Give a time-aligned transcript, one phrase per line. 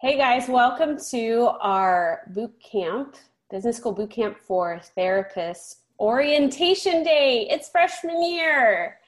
[0.00, 3.14] Hey guys, welcome to our boot camp,
[3.48, 7.46] business school boot camp for therapists orientation day.
[7.48, 8.98] It's freshman year,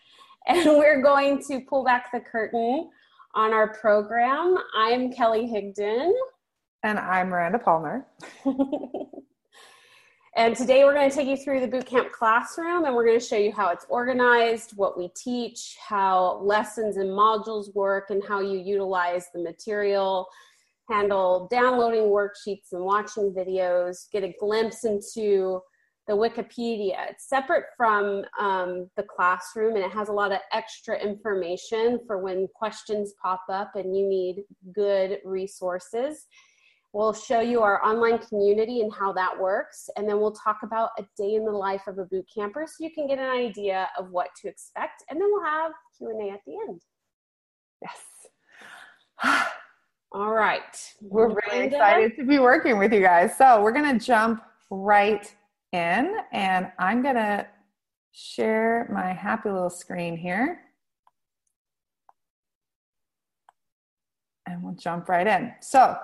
[0.47, 2.89] and we're going to pull back the curtain
[3.35, 4.57] on our program.
[4.75, 6.13] I'm Kelly Higdon.
[6.85, 8.07] And I'm Miranda Palmer.
[10.37, 13.27] and today we're going to take you through the bootcamp classroom and we're going to
[13.27, 18.41] show you how it's organized, what we teach, how lessons and modules work, and how
[18.41, 20.29] you utilize the material,
[20.89, 25.61] handle downloading worksheets and watching videos, get a glimpse into
[26.07, 27.11] the Wikipedia.
[27.11, 32.19] It's separate from um, the classroom and it has a lot of extra information for
[32.19, 36.27] when questions pop up and you need good resources.
[36.93, 40.91] We'll show you our online community and how that works, and then we'll talk about
[40.99, 43.89] a day in the life of a boot camper so you can get an idea
[43.99, 46.81] of what to expect, and then we'll have Q&A at the end.
[47.83, 49.43] Yes.
[50.13, 50.95] All right.
[51.01, 53.37] We're really excited to be working with you guys.
[53.37, 55.35] So we're going to jump right
[55.73, 57.47] in, and I'm going to
[58.13, 60.61] share my happy little screen here.
[64.49, 65.53] And we'll jump right in.
[65.61, 65.99] So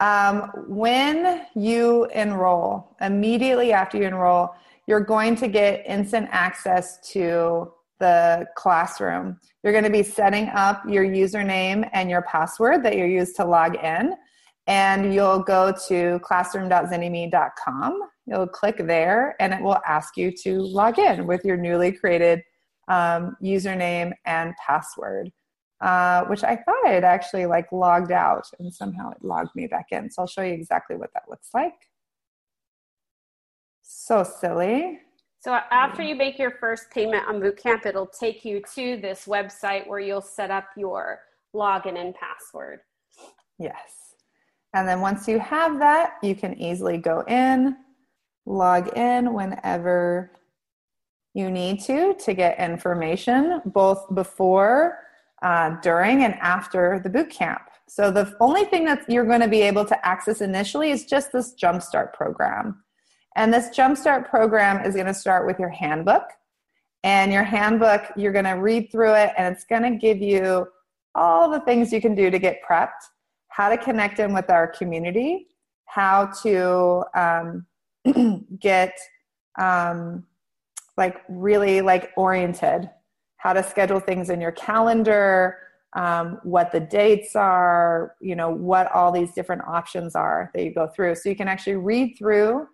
[0.00, 4.54] um, when you enroll, immediately after you enroll,
[4.86, 7.72] you're going to get instant access to
[8.04, 9.38] the classroom.
[9.62, 13.44] You're going to be setting up your username and your password that you use to
[13.44, 14.14] log in.
[14.66, 18.00] And you'll go to classroom.zynnyme.com.
[18.26, 22.42] You'll click there and it will ask you to log in with your newly created
[22.88, 25.30] um, username and password
[25.84, 29.66] uh, which I thought I had actually like logged out and somehow it logged me
[29.66, 30.10] back in.
[30.10, 31.74] So I'll show you exactly what that looks like.
[33.82, 35.00] So silly.
[35.44, 39.86] So after you make your first payment on Bootcamp, it'll take you to this website
[39.86, 41.20] where you'll set up your
[41.54, 42.80] login and password.
[43.58, 44.14] Yes.
[44.72, 47.76] And then once you have that, you can easily go in,
[48.46, 50.32] log in whenever
[51.34, 54.98] you need to to get information both before
[55.42, 57.60] uh, during and after the bootcamp.
[57.86, 61.32] So the only thing that you're going to be able to access initially is just
[61.32, 62.83] this Jumpstart program.
[63.36, 66.24] And this Jumpstart program is going to start with your handbook.
[67.02, 70.66] And your handbook, you're going to read through it, and it's going to give you
[71.14, 73.02] all the things you can do to get prepped,
[73.48, 75.48] how to connect in with our community,
[75.84, 77.66] how to um,
[78.58, 78.96] get
[79.60, 80.24] um,
[80.96, 82.88] like really like oriented
[83.44, 85.58] how to schedule things in your calendar,
[85.92, 90.72] um, what the dates are, you know, what all these different options are that you
[90.72, 91.14] go through.
[91.14, 92.66] So you can actually read through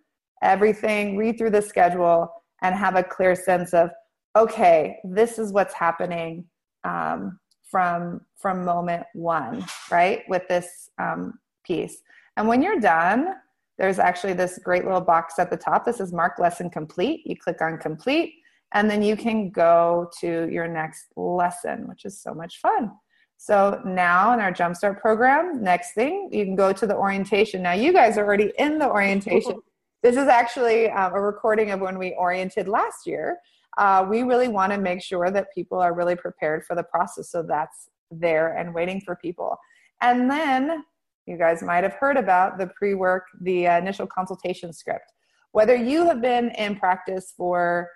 [0.43, 3.91] everything, read through the schedule, and have a clear sense of,
[4.37, 6.45] okay, this is what's happening
[6.85, 7.39] um,
[7.71, 10.23] from from moment one, right?
[10.29, 11.99] With this um, piece.
[12.37, 13.35] And when you're done,
[13.79, 15.85] there's actually this great little box at the top.
[15.85, 17.23] This is mark lesson complete.
[17.27, 18.35] You click on complete
[18.73, 22.93] and then you can go to your next lesson, which is so much fun.
[23.37, 27.63] So now in our Jumpstart program, next thing, you can go to the orientation.
[27.63, 29.61] Now, you guys are already in the orientation.
[30.03, 33.39] This is actually um, a recording of when we oriented last year.
[33.77, 37.31] Uh, we really want to make sure that people are really prepared for the process.
[37.31, 39.57] So that's there and waiting for people.
[40.01, 40.85] And then
[41.27, 45.13] you guys might have heard about the pre work, the uh, initial consultation script.
[45.53, 47.89] Whether you have been in practice for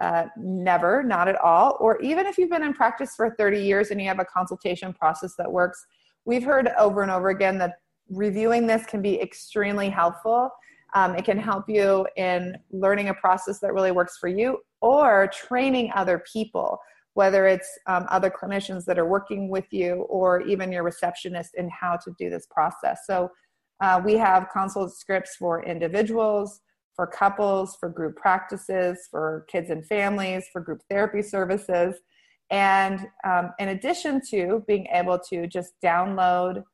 [0.00, 1.76] uh, never, not at all.
[1.78, 4.92] Or even if you've been in practice for 30 years and you have a consultation
[4.92, 5.84] process that works,
[6.24, 7.74] we've heard over and over again that
[8.08, 10.50] reviewing this can be extremely helpful.
[10.94, 15.30] Um, it can help you in learning a process that really works for you or
[15.32, 16.78] training other people,
[17.14, 21.70] whether it's um, other clinicians that are working with you or even your receptionist in
[21.70, 23.00] how to do this process.
[23.06, 23.30] So
[23.80, 26.60] uh, we have consult scripts for individuals
[26.94, 31.96] for couples, for group practices, for kids and families, for group therapy services.
[32.50, 36.64] And um, in addition to being able to just download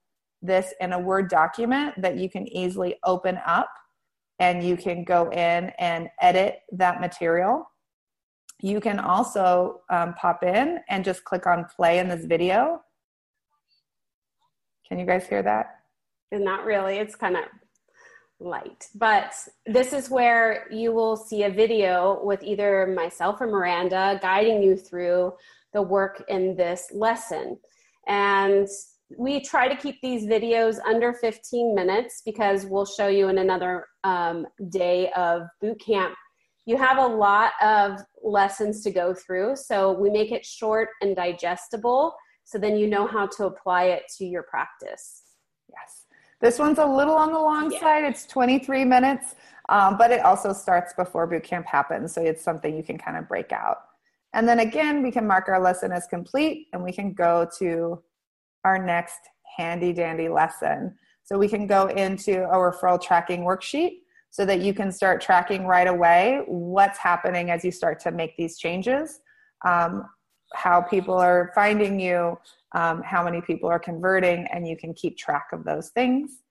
[0.43, 3.71] this in a Word document that you can easily open up
[4.39, 7.71] and you can go in and edit that material.
[8.61, 12.83] You can also um, pop in and just click on play in this video.
[14.89, 15.81] Can you guys hear that?
[16.33, 16.97] Not really.
[16.97, 17.45] It's kind of
[18.41, 18.89] light.
[18.95, 19.35] But
[19.67, 24.77] this is where you will see a video with either myself or Miranda guiding you
[24.77, 25.35] through
[25.73, 27.59] the work in this lesson.
[28.07, 28.69] And
[29.17, 33.87] we try to keep these videos under 15 minutes because we'll show you in another
[34.05, 36.15] um, day of boot camp.
[36.67, 41.17] You have a lot of lessons to go through, so we make it short and
[41.17, 42.15] digestible
[42.49, 45.23] so then you know how to apply it to your practice.
[45.69, 46.07] Yes.
[46.41, 47.79] This one's a little on the long yeah.
[47.79, 48.05] side.
[48.05, 49.35] It's 23 minutes,
[49.69, 52.15] um, but it also starts before boot camp happens.
[52.15, 53.77] So it's something you can kind of break out.
[54.33, 58.03] And then again, we can mark our lesson as complete and we can go to
[58.65, 59.21] our next
[59.57, 60.97] handy dandy lesson.
[61.25, 63.99] So we can go into a referral tracking worksheet
[64.31, 68.37] so that you can start tracking right away what's happening as you start to make
[68.37, 69.21] these changes,
[69.67, 70.05] um,
[70.55, 72.39] how people are finding you,
[72.75, 76.43] um, how many people are converting, and you can keep track of those things.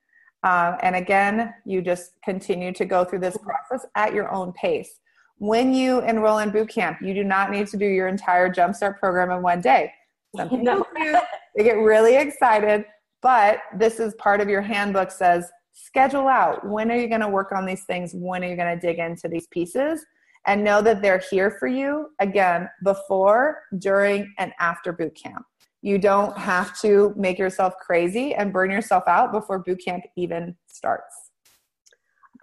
[0.44, 5.00] Uh, and again, you just continue to go through this process at your own pace.
[5.40, 8.98] When you enroll in boot camp, you do not need to do your entire Jumpstart
[8.98, 9.92] program in one day.
[10.36, 11.18] Some people do.
[11.58, 12.86] They get really excited,
[13.24, 16.64] but this is part of your handbook says schedule out.
[16.68, 18.14] When are you going to work on these things?
[18.14, 20.06] When are you going to dig into these pieces?
[20.46, 25.44] And know that they're here for you again before during and after boot camp.
[25.82, 30.56] You don't have to make yourself crazy and burn yourself out before boot camp even
[30.68, 31.32] starts.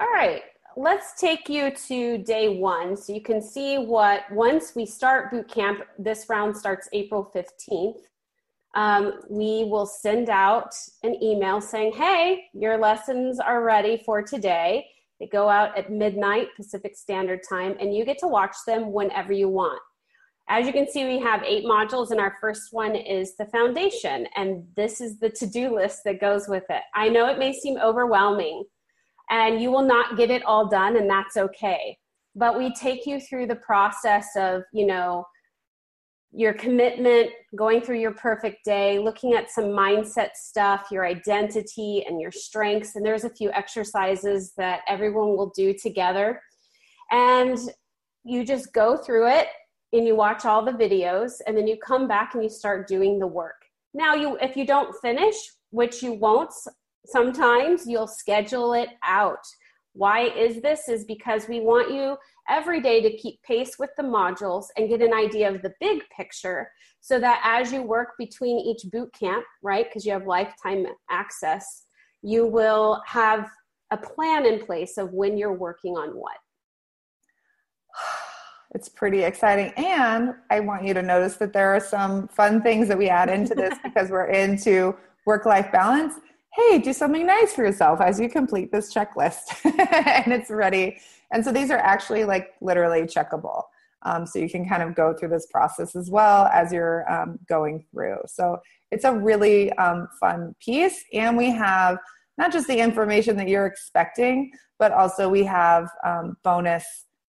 [0.00, 0.42] All right
[0.76, 2.96] let's take you to day one.
[2.96, 8.00] So you can see what once we start boot camp this round starts april 15th
[8.74, 14.86] um, we will send out an email saying, hey, your lessons are ready for today.
[15.20, 19.32] They go out at midnight Pacific Standard Time, and you get to watch them whenever
[19.32, 19.80] you want.
[20.48, 24.26] As you can see, we have eight modules, and our first one is the foundation,
[24.36, 26.82] and this is the to do list that goes with it.
[26.94, 28.64] I know it may seem overwhelming,
[29.30, 31.96] and you will not get it all done, and that's okay.
[32.34, 35.24] But we take you through the process of, you know,
[36.36, 42.20] your commitment, going through your perfect day, looking at some mindset stuff, your identity and
[42.20, 42.96] your strengths.
[42.96, 46.40] And there's a few exercises that everyone will do together.
[47.12, 47.56] And
[48.24, 49.46] you just go through it
[49.92, 53.20] and you watch all the videos and then you come back and you start doing
[53.20, 53.54] the work.
[53.92, 55.36] Now you if you don't finish,
[55.70, 56.52] which you won't
[57.06, 59.44] sometimes, you'll schedule it out.
[59.94, 60.88] Why is this?
[60.88, 62.16] Is because we want you
[62.48, 66.02] every day to keep pace with the modules and get an idea of the big
[66.14, 66.68] picture
[67.00, 71.84] so that as you work between each boot camp, right, because you have lifetime access,
[72.22, 73.48] you will have
[73.92, 76.36] a plan in place of when you're working on what.
[78.74, 79.72] It's pretty exciting.
[79.76, 83.28] And I want you to notice that there are some fun things that we add
[83.28, 84.96] into this because we're into
[85.26, 86.14] work life balance
[86.56, 89.42] hey, do something nice for yourself as you complete this checklist.
[89.64, 90.98] and it's ready.
[91.32, 93.62] And so these are actually like literally checkable.
[94.02, 97.38] Um, so you can kind of go through this process as well as you're um,
[97.48, 98.18] going through.
[98.26, 98.58] So
[98.90, 101.02] it's a really um, fun piece.
[101.12, 101.98] And we have
[102.38, 106.84] not just the information that you're expecting, but also we have um, bonus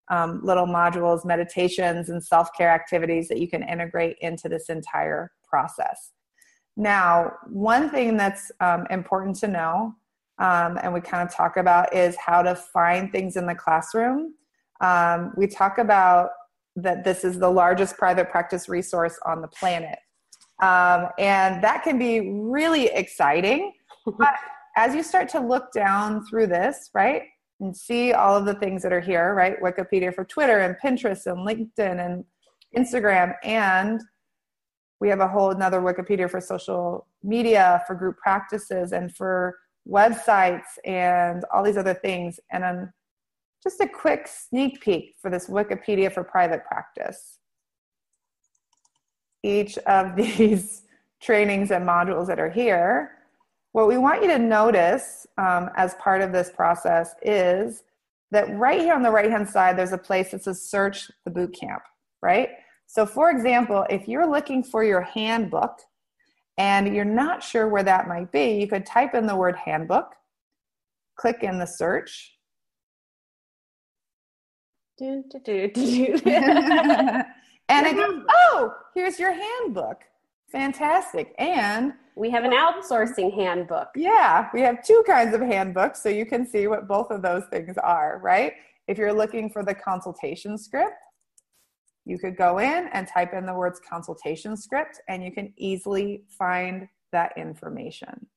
[0.10, 5.32] um, little modules, meditations, and self care activities that you can integrate into this entire
[5.48, 6.12] process.
[6.76, 9.96] Now, one thing that's um, important to know,
[10.40, 14.34] um, and we kind of talk about, is how to find things in the classroom.
[14.82, 16.30] Um, we talk about
[16.76, 20.00] that this is the largest private practice resource on the planet.
[20.62, 23.74] Um, and that can be really exciting.
[24.06, 24.34] But
[24.76, 27.24] as you start to look down through this, right,
[27.60, 31.28] and see all of the things that are here, right, Wikipedia for Twitter and Pinterest
[31.28, 32.26] and LinkedIn and
[32.76, 34.02] Instagram and
[35.04, 40.78] we have a whole another wikipedia for social media for group practices and for websites
[40.86, 42.40] and all these other things.
[42.54, 42.94] And then
[43.62, 47.40] just a quick sneak peek for this wikipedia for private practice.
[49.44, 50.84] Each of these
[51.22, 53.12] trainings and modules that are here
[53.74, 57.84] what we want you to notice um, as part of this process is
[58.30, 61.32] that right here on the right hand side there's a place that says search the
[61.32, 61.82] boot camp
[62.22, 62.50] right
[62.94, 65.80] so, for example, if you're looking for your handbook
[66.60, 70.14] and you're not sure where that might be, you could type in the word handbook,
[71.16, 72.38] click in the search.
[75.00, 76.22] do do do do,
[77.68, 80.04] and it goes, oh, here's your handbook.
[80.52, 81.34] Fantastic.
[81.40, 83.88] And we have an outsourcing handbook.
[83.96, 87.46] Yeah, we have two kinds of handbooks, so you can see what both of those
[87.50, 88.54] things are, right?
[88.88, 90.94] If you're looking for the consultation script,
[92.06, 96.24] you could go in and type in the words consultation script and you can easily
[96.28, 98.28] find that information.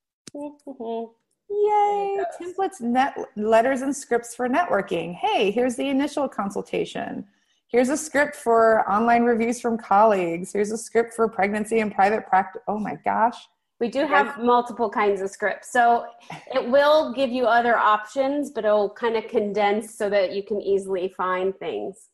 [1.48, 2.18] Yay!
[2.40, 5.14] Templates, net letters and scripts for networking.
[5.14, 7.24] Hey, here's the initial consultation.
[7.68, 10.52] Here's a script for online reviews from colleagues.
[10.52, 12.62] Here's a script for pregnancy and private practice.
[12.68, 13.36] Oh my gosh.
[13.78, 15.70] We do have multiple kinds of scripts.
[15.70, 16.06] So
[16.54, 20.62] it will give you other options, but it'll kind of condense so that you can
[20.62, 22.08] easily find things.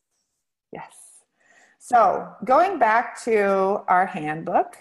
[0.73, 1.02] Yes.
[1.85, 4.77] So, going back to our handbook,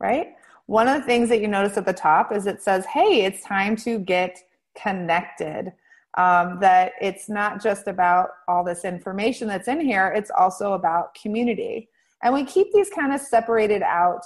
[0.00, 0.34] right?
[0.66, 3.42] one of the things that you notice at the top is it says, hey, it's
[3.44, 4.38] time to get
[4.80, 5.72] connected.
[6.16, 11.14] Um, that it's not just about all this information that's in here, it's also about
[11.14, 11.88] community.
[12.22, 14.22] And we keep these kind of separated out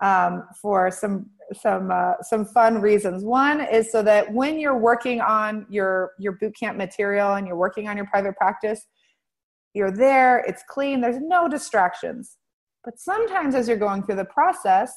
[0.00, 3.24] um, for some some uh, some fun reasons.
[3.24, 7.56] One is so that when you're working on your your boot camp material and you're
[7.56, 8.86] working on your private practice,
[9.74, 12.36] you're there, it's clean, there's no distractions.
[12.84, 14.92] But sometimes as you're going through the process,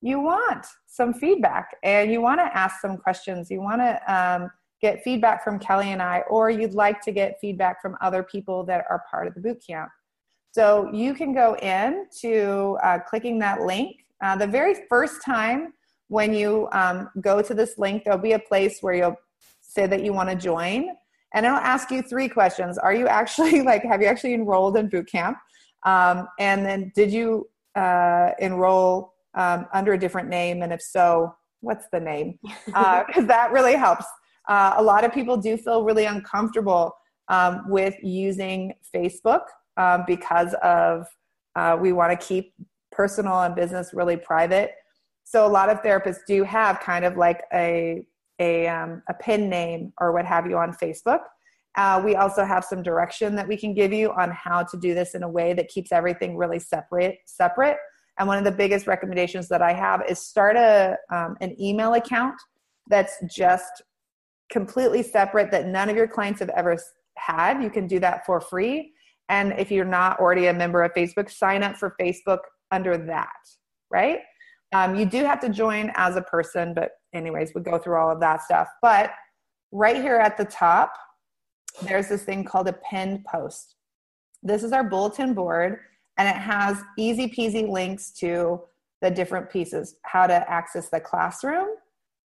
[0.00, 3.50] you want some feedback and you want to ask some questions.
[3.50, 4.50] You want to um,
[4.80, 8.64] get feedback from Kelly and I, or you'd like to get feedback from other people
[8.64, 9.88] that are part of the boot camp.
[10.50, 14.04] So you can go in to uh, clicking that link.
[14.22, 15.72] Uh, the very first time
[16.08, 19.16] when you um, go to this link, there'll be a place where you'll
[19.62, 20.90] say that you want to join.
[21.34, 22.78] And it'll ask you three questions.
[22.78, 25.38] Are you actually like, have you actually enrolled in boot camp?
[25.84, 30.62] Um, and then did you uh, enroll um, under a different name?
[30.62, 32.38] And if so, what's the name?
[32.66, 34.06] Because uh, that really helps.
[34.48, 36.94] Uh, a lot of people do feel really uncomfortable
[37.28, 39.44] um, with using Facebook
[39.76, 41.06] um, because of
[41.56, 42.52] uh, we want to keep
[42.90, 44.72] personal and business really private.
[45.24, 48.04] So a lot of therapists do have kind of like a
[48.38, 51.20] a, um, a pin name or what have you on Facebook.
[51.76, 54.94] Uh, we also have some direction that we can give you on how to do
[54.94, 57.18] this in a way that keeps everything really separate.
[57.26, 57.78] Separate.
[58.18, 61.94] And one of the biggest recommendations that I have is start a um, an email
[61.94, 62.34] account
[62.88, 63.82] that's just
[64.50, 66.76] completely separate that none of your clients have ever
[67.16, 67.62] had.
[67.62, 68.92] You can do that for free.
[69.30, 73.30] And if you're not already a member of Facebook, sign up for Facebook under that,
[73.90, 74.18] right?
[74.72, 78.10] Um, you do have to join as a person, but anyways, we go through all
[78.10, 78.68] of that stuff.
[78.80, 79.12] But
[79.70, 80.94] right here at the top,
[81.82, 83.76] there's this thing called a pinned post.
[84.42, 85.78] This is our bulletin board,
[86.18, 88.60] and it has easy peasy links to
[89.00, 91.68] the different pieces how to access the classroom,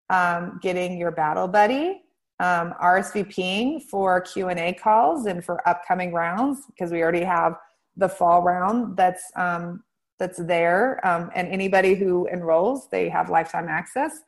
[0.09, 2.01] um, getting your battle buddy,
[2.39, 7.55] um, RSVPing for Q&A calls and for upcoming rounds because we already have
[7.95, 9.83] the fall round that's um,
[10.19, 14.19] that's there um, and anybody who enrolls they have lifetime access.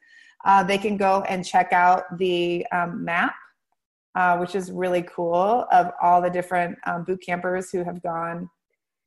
[0.46, 3.36] Uh, they can go and check out the um, map
[4.16, 8.50] uh, which is really cool of all the different um, boot campers who have gone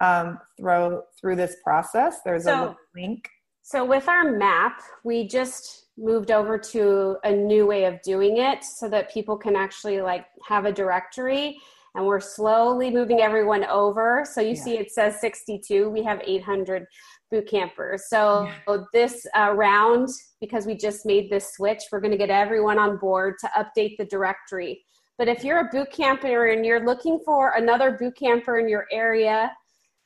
[0.01, 2.21] um, through through this process.
[2.25, 3.29] There's so, a link.
[3.63, 8.65] So with our map we just moved over to a new way of doing it
[8.65, 11.59] so that people can actually like have a directory
[11.95, 14.63] and we're slowly moving everyone over so you yeah.
[14.63, 16.87] see it says 62 we have 800
[17.31, 18.77] boot campers so yeah.
[18.93, 20.09] this uh, round
[20.41, 23.97] because we just made this switch we're going to get everyone on board to update
[23.99, 24.85] the directory
[25.19, 28.87] but if you're a boot camper and you're looking for another boot camper in your
[28.91, 29.51] area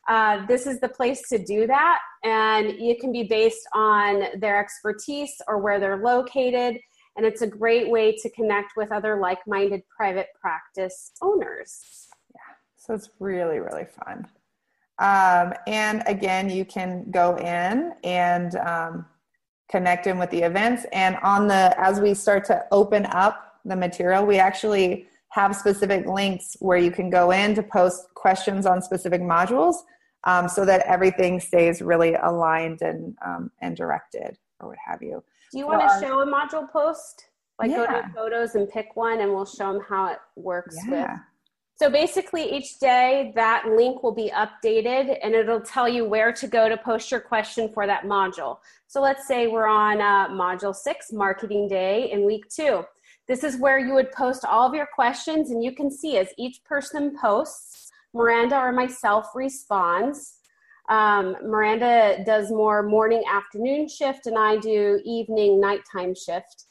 [0.09, 1.99] uh, this is the place to do that.
[2.25, 6.79] And it can be based on their expertise or where they're located.
[7.17, 12.09] And it's a great way to connect with other like minded private practice owners.
[12.35, 14.27] Yeah, so it's really, really fun.
[14.99, 19.07] Um, and again, you can go in and um,
[19.71, 20.87] connect in with the events.
[20.93, 26.07] And on the, as we start to open up the material, we actually have specific
[26.07, 29.77] links where you can go in to post questions on specific modules
[30.25, 35.23] um, so that everything stays really aligned and um, and directed or what have you.
[35.53, 37.27] Do you want to show a module post?
[37.59, 37.77] Like yeah.
[37.77, 41.13] go to photos and pick one, and we'll show them how it works yeah.
[41.13, 41.21] with.
[41.79, 46.47] So basically, each day that link will be updated and it'll tell you where to
[46.47, 48.59] go to post your question for that module.
[48.87, 52.85] So let's say we're on uh, module six, marketing day in week two.
[53.29, 56.29] This is where you would post all of your questions, and you can see as
[56.39, 60.36] each person posts, Miranda or myself responds.
[60.89, 66.65] Um, Miranda does more morning afternoon shift, and I do evening nighttime shift.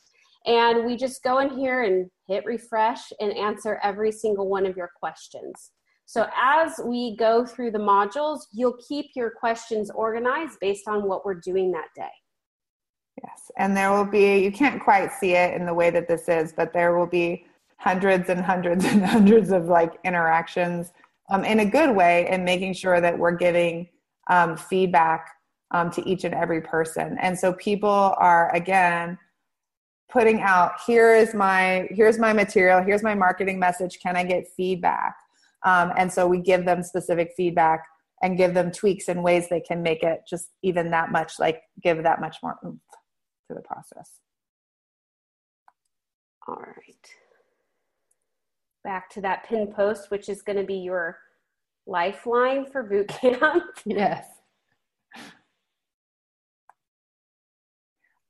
[0.45, 4.77] And we just go in here and hit refresh and answer every single one of
[4.77, 5.71] your questions.
[6.05, 11.25] So as we go through the modules, you'll keep your questions organized based on what
[11.25, 12.11] we're doing that day.
[13.23, 16.29] Yes, and there will be, you can't quite see it in the way that this
[16.29, 17.45] is, but there will be
[17.77, 20.91] hundreds and hundreds and hundreds of like interactions
[21.31, 23.87] um, in a good way and making sure that we're giving
[24.27, 25.29] um, feedback
[25.71, 27.17] um, to each and every person.
[27.21, 29.17] And so people are again
[30.09, 34.47] putting out here is my here's my material here's my marketing message can i get
[34.55, 35.15] feedback?
[35.65, 37.83] Um, and so we give them specific feedback
[38.21, 41.61] and give them tweaks and ways they can make it just even that much like
[41.81, 42.79] give that much more oomph
[43.49, 44.11] to the process.
[46.47, 47.09] All right.
[48.83, 51.17] Back to that pin post, which is going to be your
[51.87, 53.63] lifeline for boot camp.
[53.85, 54.25] yes.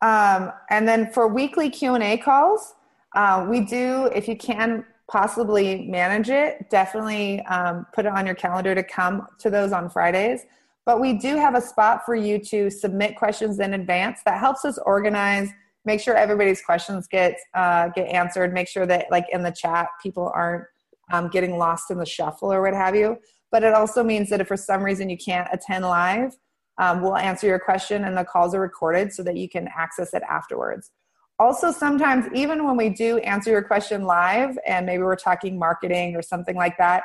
[0.01, 2.75] Um, and then for weekly Q&A calls,
[3.15, 8.35] uh, we do, if you can possibly manage it, definitely um, put it on your
[8.35, 10.45] calendar to come to those on Fridays.
[10.85, 14.19] But we do have a spot for you to submit questions in advance.
[14.25, 15.49] That helps us organize,
[15.83, 18.53] make sure everybody's questions get uh, get answered.
[18.53, 20.65] Make sure that like in the chat, people aren't
[21.11, 23.17] um, getting lost in the shuffle or what have you.
[23.51, 26.35] But it also means that if for some reason you can't attend live,
[26.77, 30.13] um, we'll answer your question and the calls are recorded so that you can access
[30.13, 30.91] it afterwards.
[31.37, 36.15] Also, sometimes even when we do answer your question live and maybe we're talking marketing
[36.15, 37.03] or something like that,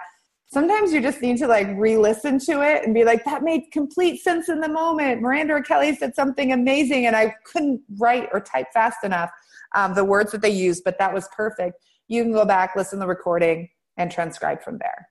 [0.53, 4.21] sometimes you just need to like re-listen to it and be like that made complete
[4.21, 5.21] sense in the moment.
[5.21, 9.31] Miranda or kelly said something amazing and i couldn't write or type fast enough
[9.75, 11.77] um, the words that they used but that was perfect.
[12.09, 15.10] You can go back listen to the recording and transcribe from there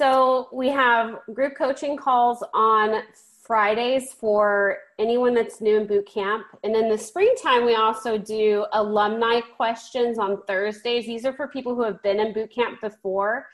[0.00, 3.02] so we have group coaching calls on
[3.42, 6.46] Fridays for anyone that's new in boot camp.
[6.64, 11.04] And in the springtime, we also do alumni questions on Thursdays.
[11.04, 13.48] These are for people who have been in boot camp before.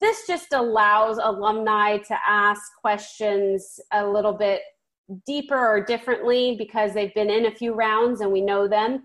[0.00, 4.62] This just allows alumni to ask questions a little bit
[5.24, 9.04] deeper or differently because they've been in a few rounds and we know them.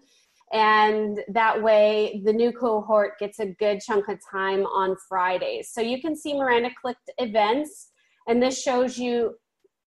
[0.53, 5.71] And that way, the new cohort gets a good chunk of time on Fridays.
[5.71, 7.91] So you can see Miranda clicked events,
[8.27, 9.35] and this shows you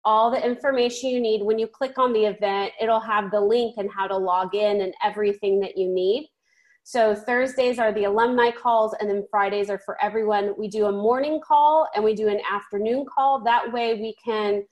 [0.05, 1.43] all the information you need.
[1.43, 4.81] When you click on the event, it'll have the link and how to log in
[4.81, 6.29] and everything that you need.
[6.83, 10.53] So Thursdays are the alumni calls, and then Fridays are for everyone.
[10.57, 13.43] We do a morning call and we do an afternoon call.
[13.43, 14.63] That way, we can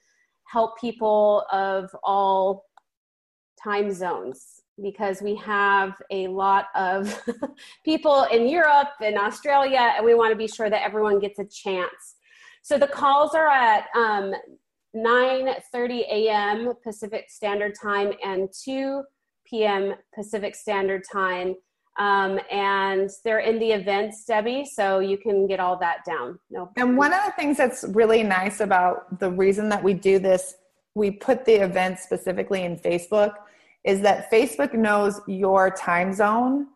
[0.45, 2.65] help people of all
[3.61, 7.21] time zones because we have a lot of
[7.85, 11.45] people in Europe and Australia, and we want to be sure that everyone gets a
[11.45, 12.15] chance.
[12.63, 14.33] So the calls are at um,
[14.95, 16.73] 9:30 a.m.
[16.83, 19.03] Pacific Standard Time and 2
[19.45, 19.93] p.m.
[20.15, 21.55] Pacific Standard Time.
[21.99, 26.39] Um, and they're in the events, Debbie, so you can get all that down.
[26.49, 26.71] No.
[26.75, 30.55] And one of the things that's really nice about the reason that we do this,
[30.95, 33.35] we put the events specifically in Facebook,
[33.83, 36.67] is that Facebook knows your time zone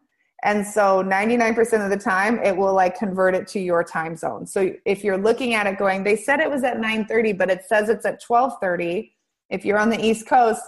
[0.44, 4.46] and so 99% of the time it will like convert it to your time zone.
[4.46, 7.66] So if you're looking at it going, they said it was at 9:30, but it
[7.66, 9.12] says it's at 12:30.
[9.50, 10.68] If you're on the East Coast,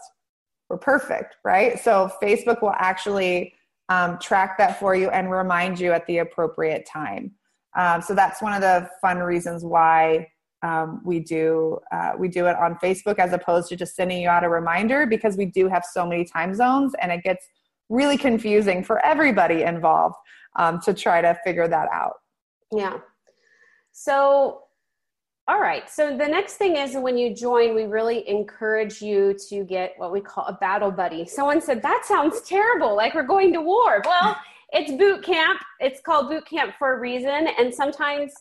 [0.70, 1.80] we're perfect, right?
[1.80, 3.54] So Facebook will actually
[3.90, 7.32] um, track that for you and remind you at the appropriate time.
[7.78, 10.28] Um, so that's one of the fun reasons why
[10.62, 14.30] um, we do uh, we do it on Facebook as opposed to just sending you
[14.30, 17.48] out a reminder because we do have so many time zones and it gets
[17.90, 20.16] really confusing for everybody involved
[20.58, 22.14] um, to try to figure that out.
[22.72, 22.98] Yeah.
[23.92, 24.62] So,
[25.48, 25.90] all right.
[25.90, 30.12] So the next thing is when you join, we really encourage you to get what
[30.12, 31.26] we call a battle buddy.
[31.26, 34.02] Someone said, that sounds terrible, like we're going to war.
[34.06, 34.38] Well,
[34.72, 35.60] it's boot camp.
[35.80, 37.48] It's called boot camp for a reason.
[37.58, 38.34] And sometimes,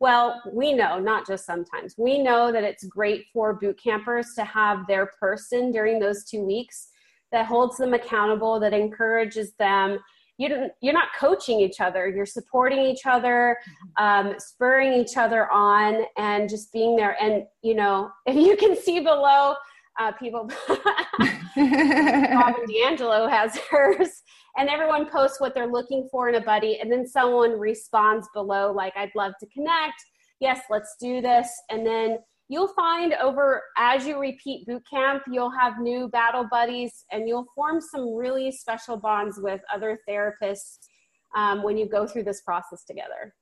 [0.00, 4.44] well, we know, not just sometimes, we know that it's great for boot campers to
[4.44, 6.88] have their person during those two weeks
[7.32, 9.98] that holds them accountable, that encourages them.
[10.36, 13.56] You don't, you're not coaching each other, you're supporting each other,
[13.98, 17.16] um, spurring each other on, and just being there.
[17.20, 19.54] And, you know, if you can see below,
[19.98, 20.78] uh, people, Bob
[21.56, 24.22] and D'Angelo has hers,
[24.56, 28.72] and everyone posts what they're looking for in a buddy, and then someone responds below,
[28.72, 30.02] like, I'd love to connect.
[30.40, 31.48] Yes, let's do this.
[31.70, 37.04] And then you'll find over as you repeat boot camp, you'll have new battle buddies
[37.10, 40.78] and you'll form some really special bonds with other therapists
[41.36, 43.34] um, when you go through this process together.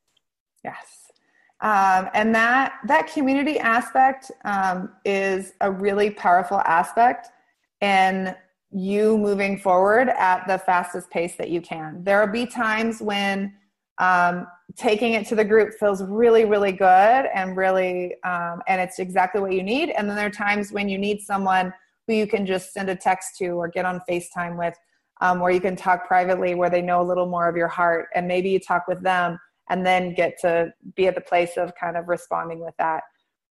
[0.64, 1.01] Yes.
[1.62, 7.29] Um, and that that community aspect um, is a really powerful aspect
[7.81, 8.35] in
[8.72, 12.03] you moving forward at the fastest pace that you can.
[12.03, 13.55] There will be times when
[13.98, 18.98] um, taking it to the group feels really really good and really um, and it's
[18.98, 21.72] exactly what you need and then there are times when you need someone
[22.07, 24.75] who you can just send a text to or get on facetime with
[25.20, 28.09] um, where you can talk privately where they know a little more of your heart
[28.14, 29.38] and maybe you talk with them
[29.72, 33.02] and then get to be at the place of kind of responding with that.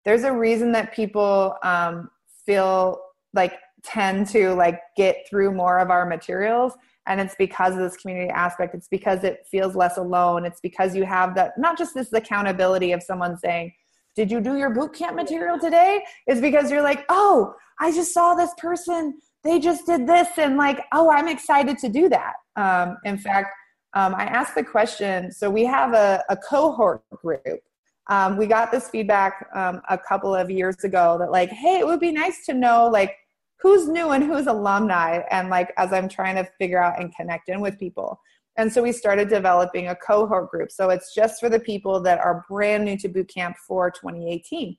[0.07, 2.09] There's a reason that people um,
[2.47, 2.99] feel
[3.35, 3.53] like
[3.85, 6.73] tend to like get through more of our materials
[7.07, 8.75] and it's because of this community aspect.
[8.75, 10.45] It's because it feels less alone.
[10.47, 13.73] It's because you have that not just this accountability of someone saying
[14.17, 16.03] did you do your boot camp material today?
[16.27, 19.19] Is because you're like oh i just saw this person.
[19.45, 22.33] They just did this and like oh i'm excited to do that.
[22.57, 23.51] Um, in fact
[23.97, 27.61] um, i asked the question so we have a, a cohort group.
[28.09, 31.87] Um, we got this feedback um, a couple of years ago that like hey it
[31.87, 33.17] would be nice to know like
[33.61, 37.49] who's new and who's alumni and like as i'm trying to figure out and connect
[37.49, 38.21] in with people.
[38.59, 40.73] And so we started developing a cohort group.
[40.73, 44.79] So it's just for the people that are brand new to boot camp for 2018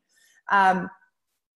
[0.51, 0.89] um,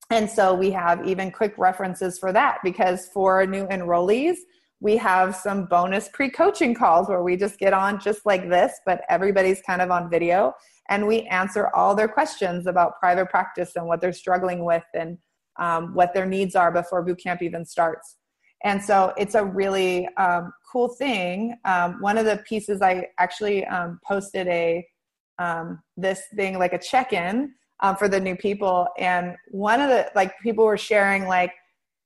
[0.09, 4.35] and so we have even quick references for that because for new enrollees
[4.81, 9.01] we have some bonus pre-coaching calls where we just get on just like this but
[9.09, 10.53] everybody's kind of on video
[10.89, 15.17] and we answer all their questions about private practice and what they're struggling with and
[15.57, 18.17] um, what their needs are before boot camp even starts.
[18.63, 21.55] And so it's a really um, cool thing.
[21.65, 24.85] Um, one of the pieces I actually um, posted a
[25.39, 30.11] um, this thing like a check-in uh, for the new people, and one of the
[30.13, 31.51] like people were sharing like,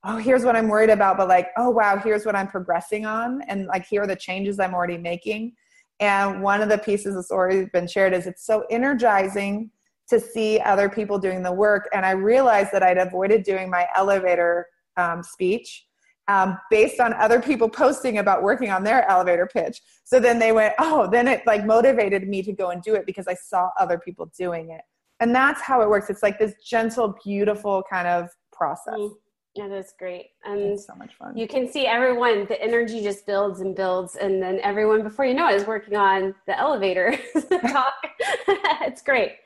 [0.06, 3.42] oh, here's what I'm worried about, but like, oh wow, here's what I'm progressing on,
[3.48, 5.54] and like here are the changes I'm already making.
[6.00, 9.72] And one of the pieces that's already been shared is it's so energizing
[10.10, 11.90] to see other people doing the work.
[11.94, 15.88] And I realized that I'd avoided doing my elevator um, speech
[16.28, 19.82] um, based on other people posting about working on their elevator pitch.
[20.04, 23.06] So then they went, oh, then it like motivated me to go and do it
[23.06, 24.82] because I saw other people doing it.
[25.22, 26.10] And that's how it works.
[26.10, 28.96] It's like this gentle, beautiful kind of process.
[28.96, 29.12] Mm.
[29.56, 30.32] It is great.
[30.44, 31.38] And it's so much fun.
[31.38, 34.18] You can see everyone, the energy just builds and builds.
[34.18, 37.18] And then everyone, before you know it, is working on the elevator
[37.72, 37.94] talk.
[38.82, 39.38] it's great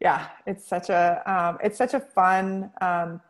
[0.00, 3.20] yeah it's such a um, it's such a fun um,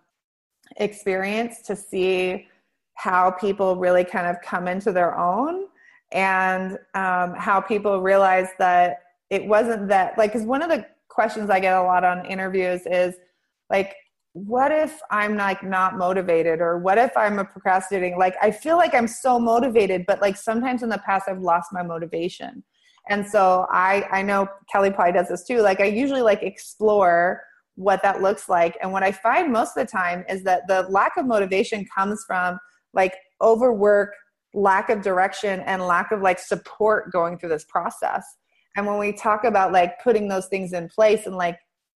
[0.77, 2.47] experience to see
[2.95, 5.67] how people really kind of come into their own
[6.13, 11.51] and um, how people realize that it wasn't that like because one of the questions
[11.51, 13.15] i get a lot on interviews is
[13.71, 13.95] like
[14.47, 18.77] what if i'm like not motivated or what if i'm a procrastinating like i feel
[18.77, 22.63] like i'm so motivated but like sometimes in the past i've lost my motivation
[23.09, 25.61] and so I I know Kelly probably does this too.
[25.61, 27.43] Like I usually like explore
[27.75, 28.77] what that looks like.
[28.83, 32.23] And what I find most of the time is that the lack of motivation comes
[32.27, 32.59] from
[32.93, 34.15] like overwork,
[34.53, 38.25] lack of direction, and lack of like support going through this process.
[38.77, 41.59] And when we talk about like putting those things in place and like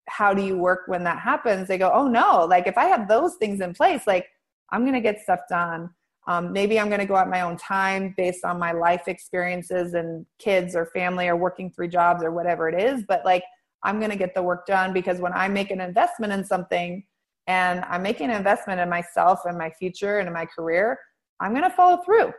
[0.09, 3.07] how do you work when that happens, they go, oh no, like if I have
[3.07, 4.27] those things in place, like
[4.71, 5.89] I'm gonna get stuff done.
[6.29, 9.95] Um, maybe I'm going to go at my own time based on my life experiences
[9.95, 13.03] and kids or family or working three jobs or whatever it is.
[13.07, 13.43] But like,
[13.81, 17.03] I'm going to get the work done because when I make an investment in something
[17.47, 20.99] and I'm making an investment in myself and my future and in my career,
[21.39, 22.31] I'm going to follow through.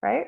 [0.00, 0.26] Right.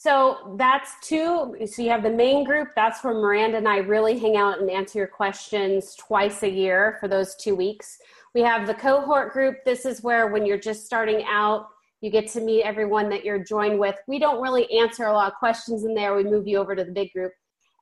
[0.00, 1.54] So that's two.
[1.66, 2.68] So you have the main group.
[2.74, 6.96] That's where Miranda and I really hang out and answer your questions twice a year
[7.00, 7.98] for those two weeks.
[8.34, 9.56] We have the cohort group.
[9.66, 11.66] This is where, when you're just starting out,
[12.00, 13.94] you get to meet everyone that you're joined with.
[14.08, 16.16] We don't really answer a lot of questions in there.
[16.16, 17.32] We move you over to the big group.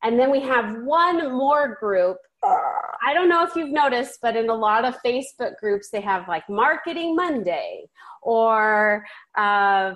[0.03, 2.17] And then we have one more group.
[2.43, 6.27] I don't know if you've noticed, but in a lot of Facebook groups, they have
[6.27, 7.85] like Marketing Monday
[8.21, 9.05] or,
[9.37, 9.93] uh,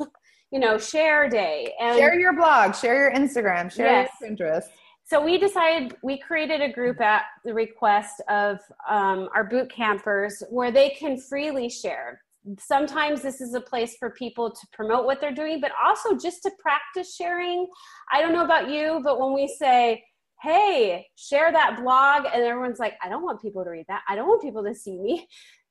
[0.50, 1.74] you know, Share Day.
[1.80, 4.10] And share your blog, share your Instagram, share yes.
[4.20, 4.64] your Pinterest
[5.10, 10.40] so we decided we created a group at the request of um, our boot campers
[10.50, 12.22] where they can freely share
[12.58, 16.42] sometimes this is a place for people to promote what they're doing but also just
[16.42, 17.66] to practice sharing
[18.10, 20.02] i don't know about you but when we say
[20.42, 24.16] hey share that blog and everyone's like i don't want people to read that i
[24.16, 25.28] don't want people to see me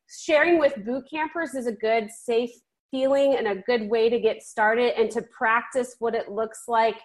[0.08, 2.52] sharing with boot campers is a good safe
[2.92, 6.98] feeling and a good way to get started and to practice what it looks like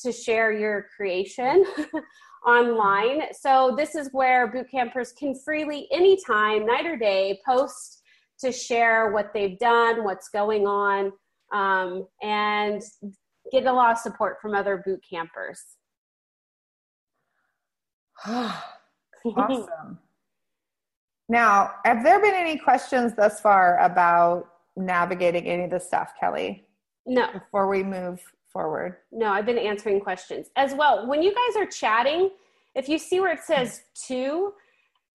[0.00, 1.64] to share your creation
[2.46, 3.22] online.
[3.32, 8.02] So this is where boot campers can freely, anytime, night or day, post
[8.40, 11.12] to share what they've done, what's going on,
[11.52, 12.82] um, and
[13.50, 15.60] get a lot of support from other boot campers.
[18.26, 19.98] awesome.
[21.28, 24.46] now, have there been any questions thus far about
[24.78, 26.66] navigating any of the stuff, Kelly?
[27.06, 27.32] No.
[27.32, 28.20] Before we move
[28.52, 28.96] forward.
[29.12, 31.06] No, I've been answering questions as well.
[31.06, 32.30] When you guys are chatting,
[32.74, 34.52] if you see where it says two,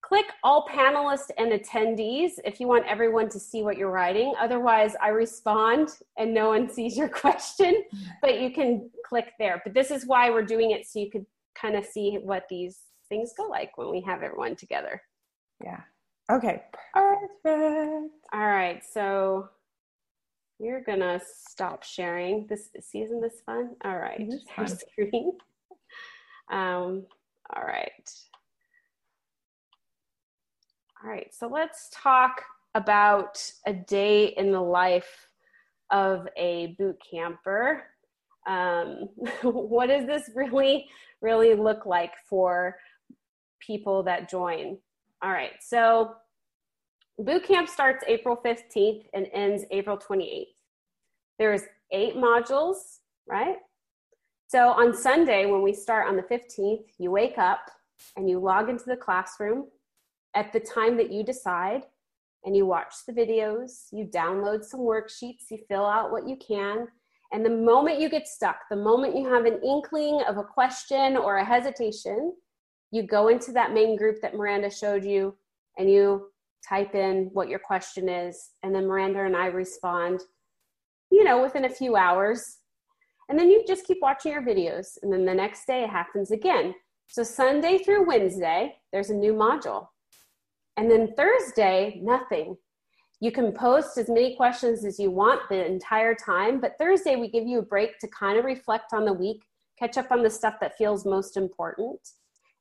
[0.02, 4.34] click all panelists and attendees if you want everyone to see what you're writing.
[4.40, 7.84] Otherwise, I respond and no one sees your question,
[8.22, 9.62] but you can click there.
[9.64, 12.80] But this is why we're doing it so you could kind of see what these
[13.10, 15.02] things go like when we have everyone together.
[15.64, 15.82] Yeah.
[16.32, 16.64] Okay.
[16.94, 18.14] Perfect.
[18.34, 18.82] All right.
[18.84, 19.50] So
[20.64, 24.66] we're gonna stop sharing this season this fun all right mm-hmm.
[24.92, 25.34] screen
[26.52, 27.06] um
[27.56, 28.10] all right
[31.04, 32.42] all right so let's talk
[32.76, 35.28] about a day in the life
[35.92, 37.84] of a boot camper
[38.48, 39.10] um,
[39.44, 40.88] what does this really
[41.22, 42.78] really look like for
[43.60, 44.78] people that join
[45.24, 46.16] all right so
[47.20, 50.48] Boot camp starts April 15th and ends April 28th.
[51.38, 52.78] There's eight modules,
[53.28, 53.58] right?
[54.48, 57.70] So on Sunday, when we start on the 15th, you wake up
[58.18, 59.66] and you log into the classroom
[60.36, 61.84] at the time that you decide
[62.46, 66.88] and you watch the videos, you download some worksheets, you fill out what you can.
[67.32, 71.16] And the moment you get stuck, the moment you have an inkling of a question
[71.16, 72.34] or a hesitation,
[72.94, 75.36] you go into that main group that Miranda showed you
[75.80, 76.28] and you
[76.68, 78.52] type in what your question is.
[78.62, 80.22] And then Miranda and I respond,
[81.10, 82.60] you know, within a few hours.
[83.30, 84.90] And then you just keep watching your videos.
[85.02, 86.76] And then the next day it happens again.
[87.08, 89.88] So Sunday through Wednesday, there's a new module.
[90.78, 92.56] And then Thursday, nothing.
[93.22, 97.32] You can post as many questions as you want the entire time, but Thursday we
[97.32, 99.42] give you a break to kind of reflect on the week,
[99.80, 102.00] catch up on the stuff that feels most important.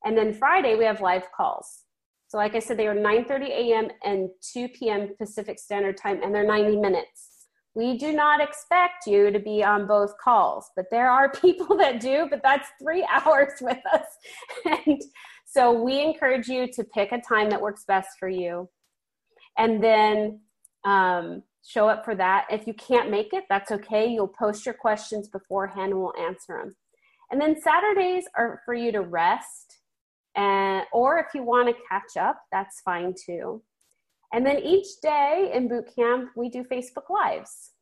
[0.04, 1.84] And then Friday we have live calls.
[2.28, 3.88] So like I said, they are 9:30 a.m.
[4.04, 5.10] and 2 p.m.
[5.18, 7.32] Pacific Standard Time, and they're 90 minutes.
[7.74, 12.00] We do not expect you to be on both calls, but there are people that
[12.00, 14.06] do, but that's three hours with us.
[14.64, 15.00] And
[15.46, 18.68] so we encourage you to pick a time that works best for you
[19.58, 20.40] and then
[20.84, 22.46] um, show up for that.
[22.50, 24.06] If you can't make it, that's okay.
[24.06, 26.74] You'll post your questions beforehand and we'll answer them.
[27.30, 29.81] And then Saturdays are for you to rest.
[30.92, 33.62] Or if you want to catch up, that's fine too.
[34.32, 37.72] And then each day in boot camp, we do Facebook Lives.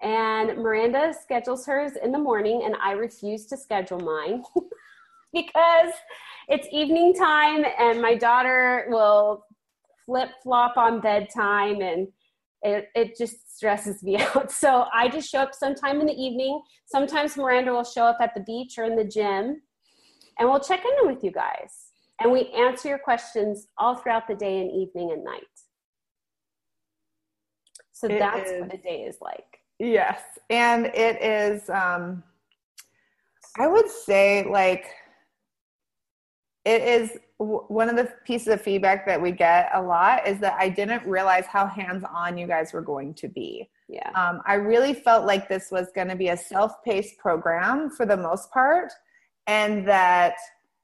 [0.00, 4.42] And Miranda schedules hers in the morning, and I refuse to schedule mine
[5.32, 5.92] because
[6.46, 9.44] it's evening time, and my daughter will
[10.06, 12.08] flip flop on bedtime, and
[12.62, 14.52] it, it just stresses me out.
[14.52, 16.60] So I just show up sometime in the evening.
[16.86, 19.62] Sometimes Miranda will show up at the beach or in the gym,
[20.38, 21.87] and we'll check in with you guys.
[22.20, 25.42] And we answer your questions all throughout the day and evening and night.
[27.92, 29.60] So it that's is, what a day is like.
[29.78, 30.20] Yes.
[30.50, 32.22] And it is, um,
[33.56, 34.86] I would say, like,
[36.64, 40.56] it is one of the pieces of feedback that we get a lot is that
[40.58, 43.70] I didn't realize how hands on you guys were going to be.
[43.88, 44.10] Yeah.
[44.10, 48.04] Um, I really felt like this was going to be a self paced program for
[48.04, 48.92] the most part,
[49.46, 50.34] and that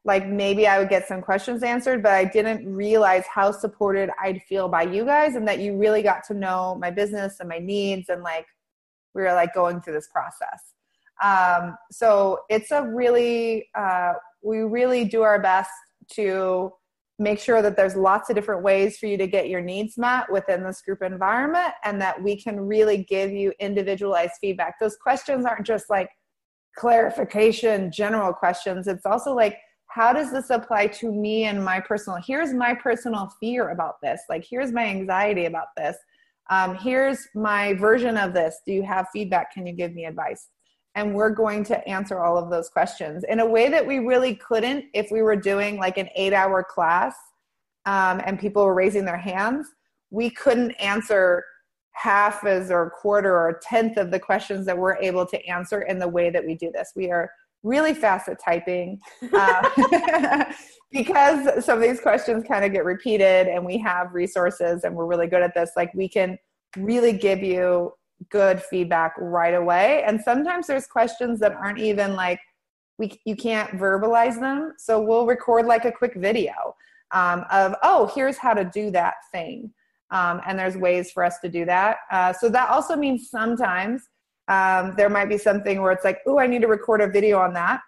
[0.04, 4.42] like maybe I would get some questions answered, but I didn't realize how supported I'd
[4.42, 7.58] feel by you guys and that you really got to know my business and my
[7.58, 8.46] needs and like
[9.14, 10.74] we were like going through this process.
[11.22, 15.70] Um, so it's a really, uh, we really do our best
[16.12, 16.72] to
[17.18, 20.30] make sure that there's lots of different ways for you to get your needs met
[20.30, 24.78] within this group environment and that we can really give you individualized feedback.
[24.80, 26.10] Those questions aren't just like
[26.76, 28.88] clarification, general questions.
[28.88, 29.56] It's also like,
[29.94, 34.22] how does this apply to me and my personal here's my personal fear about this
[34.28, 35.96] like here's my anxiety about this.
[36.50, 38.60] Um, here's my version of this.
[38.66, 39.52] Do you have feedback?
[39.52, 40.48] Can you give me advice?
[40.94, 44.36] And we're going to answer all of those questions in a way that we really
[44.36, 47.16] couldn't if we were doing like an eight hour class
[47.86, 49.66] um, and people were raising their hands.
[50.10, 51.44] We couldn't answer
[51.92, 55.46] half as or a quarter or a tenth of the questions that we're able to
[55.46, 56.92] answer in the way that we do this.
[56.94, 57.30] We are
[57.64, 59.00] really fast at typing
[59.32, 60.44] uh,
[60.92, 65.06] because some of these questions kind of get repeated and we have resources and we're
[65.06, 66.38] really good at this like we can
[66.76, 67.92] really give you
[68.30, 70.02] good feedback right away.
[70.06, 72.40] And sometimes there's questions that aren't even like
[72.98, 74.74] we you can't verbalize them.
[74.78, 76.52] So we'll record like a quick video
[77.10, 79.72] um, of oh here's how to do that thing
[80.10, 81.98] um, and there's ways for us to do that.
[82.10, 84.08] Uh, so that also means sometimes
[84.48, 87.38] um, there might be something where it's like, oh, I need to record a video
[87.38, 87.80] on that.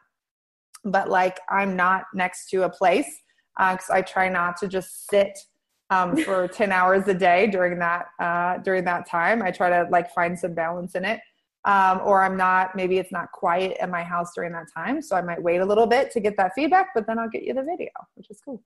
[0.84, 3.22] But like, I'm not next to a place
[3.56, 5.38] because uh, I try not to just sit
[5.90, 9.42] um, for 10 hours a day during that uh, during that time.
[9.42, 11.20] I try to like find some balance in it.
[11.64, 15.02] Um, or I'm not, maybe it's not quiet in my house during that time.
[15.02, 17.42] So I might wait a little bit to get that feedback, but then I'll get
[17.42, 18.62] you the video, which is cool.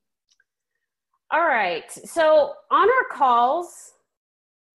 [1.30, 1.90] All right.
[1.90, 3.94] So on our calls,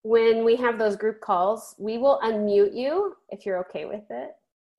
[0.05, 4.33] when we have those group calls, we will unmute you if you're okay with it.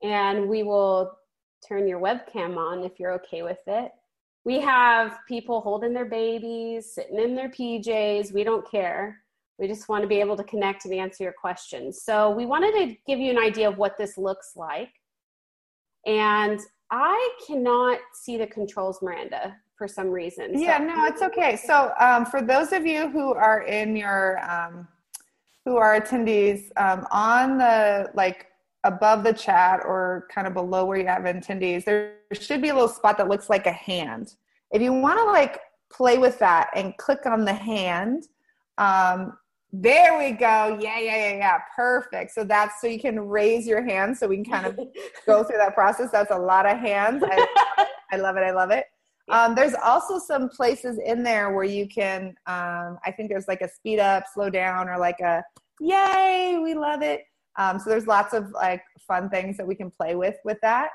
[0.04, 1.18] And we will
[1.66, 3.90] turn your webcam on if you're okay with it.
[4.44, 8.32] We have people holding their babies, sitting in their PJs.
[8.32, 9.20] We don't care.
[9.58, 12.02] We just want to be able to connect and answer your questions.
[12.02, 14.90] So we wanted to give you an idea of what this looks like.
[16.06, 16.60] And
[16.92, 20.54] I cannot see the controls, Miranda, for some reason.
[20.54, 20.60] So.
[20.60, 21.56] Yeah, no, it's okay.
[21.56, 24.86] So um, for those of you who are in your um,
[25.66, 28.46] who are attendees um, on the like
[28.84, 32.74] above the chat or kind of below where you have attendees there should be a
[32.74, 34.36] little spot that looks like a hand
[34.70, 35.60] if you want to like
[35.92, 38.24] play with that and click on the hand
[38.78, 39.36] Um,
[39.72, 40.78] there we go.
[40.80, 41.58] Yeah, yeah, yeah, yeah.
[41.74, 42.32] Perfect.
[42.32, 44.76] So that's so you can raise your hand so we can kind of
[45.26, 46.10] go through that process.
[46.10, 47.22] That's a lot of hands.
[47.26, 48.40] I, I love it.
[48.40, 48.84] I love it.
[49.30, 53.60] Um, there's also some places in there where you can, um, I think there's like
[53.60, 55.42] a speed up, slow down, or like a
[55.80, 57.24] yay, we love it.
[57.58, 60.90] Um, so there's lots of like fun things that we can play with with that.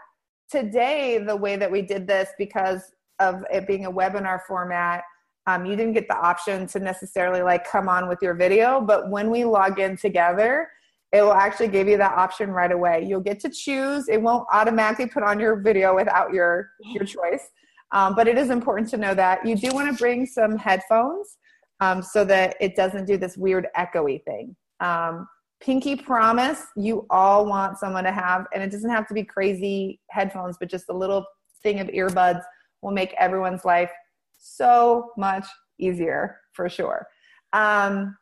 [0.49, 5.03] Today, the way that we did this, because of it being a webinar format,
[5.47, 9.09] um, you didn't get the option to necessarily like come on with your video, but
[9.09, 10.69] when we log in together,
[11.11, 13.05] it will actually give you that option right away.
[13.05, 14.07] You'll get to choose.
[14.07, 17.49] It won't automatically put on your video without your your choice.
[17.93, 21.37] Um, but it is important to know that you do want to bring some headphones
[21.81, 24.55] um, so that it doesn't do this weird echoey thing.
[24.79, 25.27] Um,
[25.59, 29.99] pinky promise you all want someone to have, and it doesn't have to be crazy
[30.09, 31.25] headphones, but just a little
[31.63, 32.41] thing of earbuds
[32.81, 33.91] will make everyone's life
[34.37, 35.45] so much
[35.77, 37.07] easier for sure.
[37.53, 38.17] Um,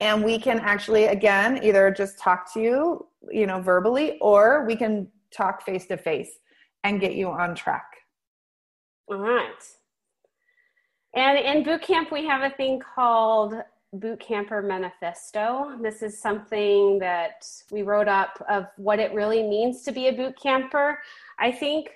[0.00, 4.76] and we can actually, again, either just talk to you, you know, verbally, or we
[4.76, 6.30] can talk face to face
[6.84, 7.84] and get you on track.
[9.08, 9.62] All right.
[11.14, 13.54] And in boot camp, we have a thing called
[13.92, 15.78] Boot Camper Manifesto.
[15.80, 20.12] This is something that we wrote up of what it really means to be a
[20.12, 20.98] boot camper.
[21.38, 21.90] I think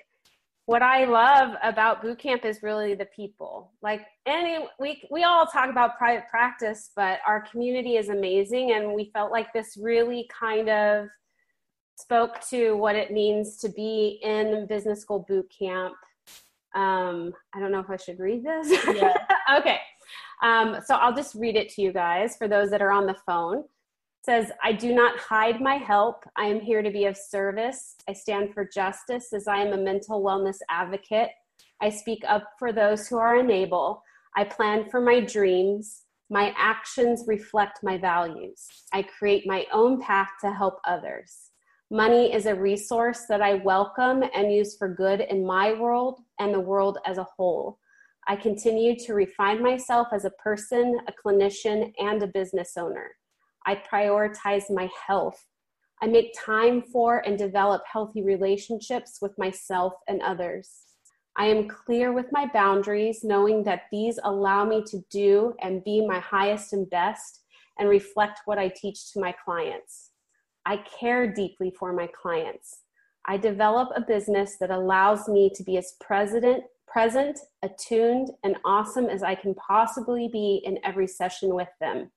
[0.65, 3.71] what I love about boot camp is really the people.
[3.81, 8.93] Like any we we all talk about private practice, but our community is amazing and
[8.93, 11.07] we felt like this really kind of
[11.97, 15.95] spoke to what it means to be in business school boot camp
[16.75, 18.69] um, I don't know if I should read this.
[18.95, 19.13] Yeah.
[19.57, 19.79] okay.
[20.43, 23.15] Um, so I'll just read it to you guys for those that are on the
[23.25, 23.59] phone.
[23.59, 26.23] It says, I do not hide my help.
[26.37, 27.95] I am here to be of service.
[28.07, 31.29] I stand for justice as I am a mental wellness advocate.
[31.81, 34.03] I speak up for those who are unable.
[34.35, 36.03] I plan for my dreams.
[36.29, 38.67] My actions reflect my values.
[38.93, 41.48] I create my own path to help others.
[41.91, 46.53] Money is a resource that I welcome and use for good in my world and
[46.53, 47.79] the world as a whole.
[48.27, 53.09] I continue to refine myself as a person, a clinician, and a business owner.
[53.65, 55.43] I prioritize my health.
[55.99, 60.69] I make time for and develop healthy relationships with myself and others.
[61.37, 66.05] I am clear with my boundaries, knowing that these allow me to do and be
[66.05, 67.45] my highest and best
[67.79, 70.08] and reflect what I teach to my clients.
[70.69, 72.81] I care deeply for my clients.
[73.25, 79.07] I develop a business that allows me to be as present, present, attuned, and awesome
[79.07, 82.11] as I can possibly be in every session with them.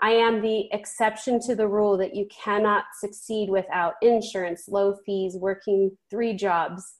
[0.00, 5.34] I am the exception to the rule that you cannot succeed without insurance, low fees,
[5.36, 6.94] working three jobs.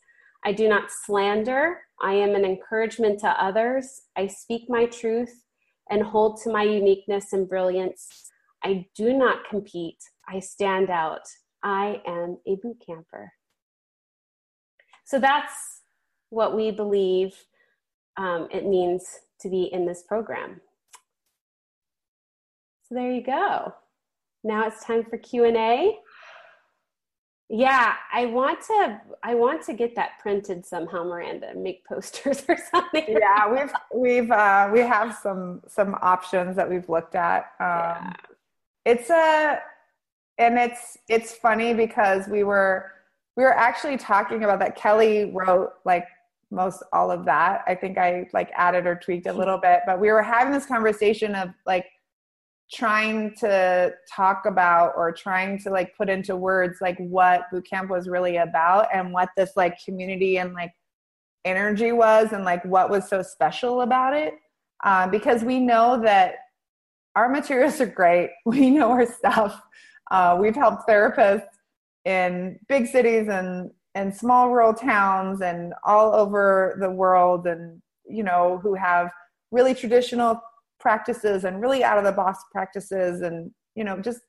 [0.45, 1.83] I do not slander.
[2.03, 4.03] I am an encouragement to others.
[4.17, 5.45] I speak my truth
[5.89, 8.09] and hold to my uniqueness and brilliance.
[8.65, 9.99] I do not compete.
[10.31, 11.27] I stand out.
[11.63, 13.33] I am a boot camper.
[15.05, 15.83] So that's
[16.31, 17.35] what we believe
[18.17, 19.05] um, it means
[19.41, 20.61] to be in this program.
[22.89, 23.75] So there you go.
[24.45, 25.97] Now it's time for Q&A.
[27.53, 32.57] Yeah, I want to I want to get that printed somehow, Miranda, make posters or
[32.71, 33.05] something.
[33.09, 37.51] Yeah, we've we've uh, we have some some options that we've looked at.
[37.59, 37.67] Um,
[38.07, 38.13] yeah.
[38.87, 39.59] It's a
[40.41, 42.91] and it's it's funny because we were
[43.37, 44.77] we were actually talking about that.
[44.77, 46.07] Kelly wrote like
[46.51, 47.63] most all of that.
[47.69, 50.67] I think i like added or tweaked a little bit but we were having this
[50.67, 51.87] conversation of like
[52.73, 58.09] trying to talk about or trying to like put into words like what bootcamp was
[58.09, 60.73] really about and what this like community and like
[61.45, 64.35] energy was and like what was so special about it.
[64.85, 66.35] Um, because we know that
[67.17, 68.31] our materials are great.
[68.47, 69.61] We know our stuff
[70.11, 71.47] uh, we've helped therapists
[72.05, 78.23] in big cities and and small rural towns and all over the world and you
[78.23, 79.11] know who have
[79.51, 80.41] really traditional
[80.79, 84.21] practices and really out of the box practices and you know just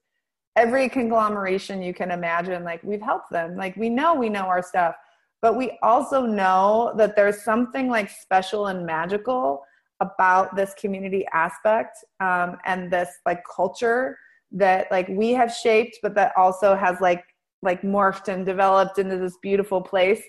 [0.55, 3.55] every conglomeration you can imagine like we've helped them.
[3.55, 4.95] Like we know we know our stuff
[5.41, 9.63] but we also know that there's something like special and magical
[9.99, 14.17] about this community aspect um, and this like culture
[14.51, 17.23] that like we have shaped but that also has like
[17.61, 20.21] like morphed and developed into this beautiful place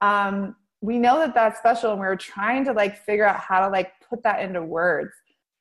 [0.00, 3.60] um we know that that's special and we are trying to like figure out how
[3.60, 5.12] to like put that into words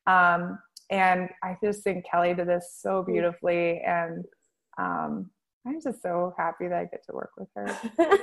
[0.07, 0.57] um
[0.89, 4.26] and i just think kelly did this so beautifully and
[4.78, 5.30] um
[5.68, 7.78] i'm just so happy that i get to work with her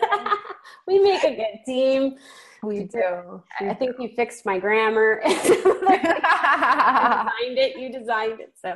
[0.87, 2.17] we make a good team.
[2.63, 3.43] We do.
[3.61, 5.21] I think you fixed my grammar.
[5.25, 5.67] you designed
[7.59, 7.79] it.
[7.79, 8.55] You designed it.
[8.61, 8.75] So,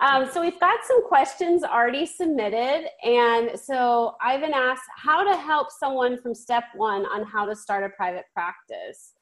[0.00, 5.68] um, so we've got some questions already submitted, and so Ivan asked how to help
[5.70, 9.14] someone from step one on how to start a private practice,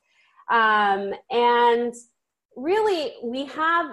[0.51, 1.95] um, and
[2.57, 3.91] really we have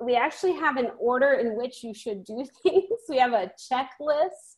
[0.00, 2.88] we actually have an order in which you should do things.
[3.08, 4.56] We have a checklist,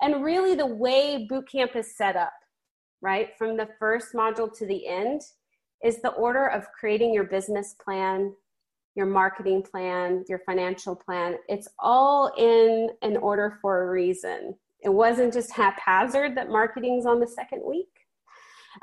[0.00, 2.32] and really the way bootcamp is set up
[3.00, 5.22] right, from the first module to the end,
[5.82, 8.34] is the order of creating your business plan,
[8.94, 11.36] your marketing plan, your financial plan.
[11.48, 14.54] It's all in an order for a reason.
[14.82, 17.88] It wasn't just haphazard that marketing's on the second week.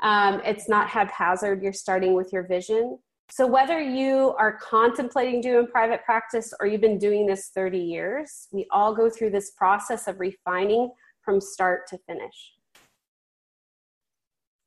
[0.00, 2.98] Um, it's not haphazard, you're starting with your vision.
[3.30, 8.48] So, whether you are contemplating doing private practice or you've been doing this 30 years,
[8.52, 10.90] we all go through this process of refining
[11.22, 12.54] from start to finish.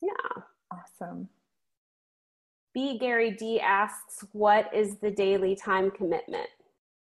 [0.02, 0.44] Yeah.
[0.72, 1.30] Awesome.
[2.74, 2.98] B.
[2.98, 6.48] Gary D asks, What is the daily time commitment?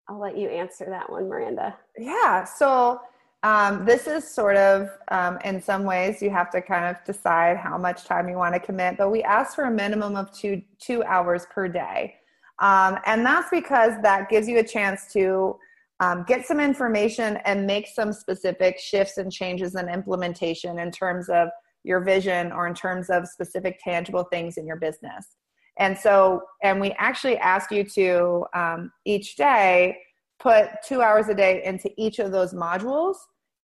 [0.09, 1.77] I'll let you answer that one, Miranda.
[1.99, 2.45] Yeah.
[2.45, 3.01] So,
[3.43, 7.57] um, this is sort of, um, in some ways, you have to kind of decide
[7.57, 10.61] how much time you want to commit, but we ask for a minimum of two,
[10.81, 12.15] two hours per day.
[12.61, 15.57] Um, and that's because that gives you a chance to
[16.01, 21.29] um, get some information and make some specific shifts and changes and implementation in terms
[21.29, 21.49] of
[21.85, 25.37] your vision or in terms of specific tangible things in your business.
[25.79, 29.99] And so, and we actually ask you to um, each day
[30.41, 33.15] put two hours a day into each of those modules.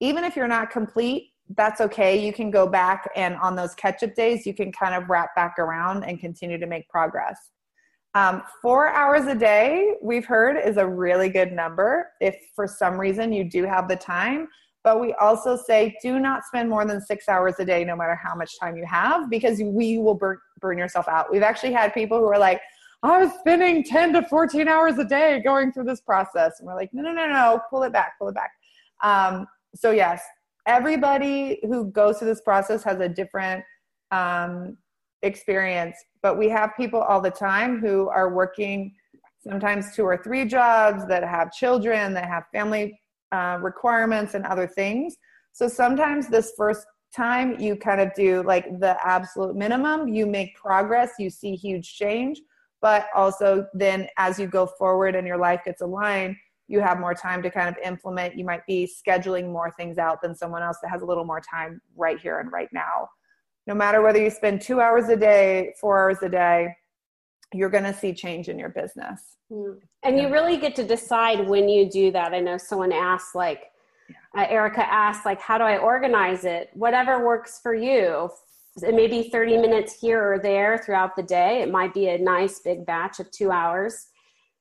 [0.01, 2.25] Even if you're not complete, that's okay.
[2.25, 5.35] You can go back and on those catch up days, you can kind of wrap
[5.35, 7.39] back around and continue to make progress.
[8.15, 12.11] Um, four hours a day, we've heard, is a really good number.
[12.21, 14.49] If for some reason you do have the time,
[14.85, 18.15] but we also say do not spend more than six hours a day, no matter
[18.15, 21.31] how much time you have, because we will burn, burn yourself out.
[21.31, 22.63] We've actually had people who are like,
[23.03, 26.55] I was spending 10 to 14 hours a day going through this process.
[26.59, 28.53] And we're like, no, no, no, no, pull it back, pull it back.
[29.03, 30.23] Um, so, yes,
[30.67, 33.63] everybody who goes through this process has a different
[34.11, 34.79] um,
[35.21, 38.95] experience, but we have people all the time who are working
[39.47, 42.99] sometimes two or three jobs that have children, that have family
[43.33, 45.17] uh, requirements and other things.
[45.53, 50.55] So sometimes this first time you kind of do like the absolute minimum, you make
[50.57, 52.41] progress, you see huge change,
[52.83, 56.37] but also then as you go forward and your life gets aligned,
[56.67, 58.39] you have more time to kind of implement.
[58.39, 61.41] You might be scheduling more things out than someone else that has a little more
[61.41, 63.09] time right here and right now.
[63.67, 66.69] No matter whether you spend two hours a day, four hours a day,
[67.53, 69.37] you're going to see change in your business.
[69.51, 69.79] Mm.
[70.03, 72.35] And you really get to decide when you do that.
[72.35, 73.65] I know someone asked, like,
[74.37, 76.71] uh, Erica asked, like, how do I organize it?
[76.75, 78.31] Whatever works for you.
[78.83, 81.63] It may be 30 minutes here or there throughout the day.
[81.63, 84.09] It might be a nice big batch of two hours.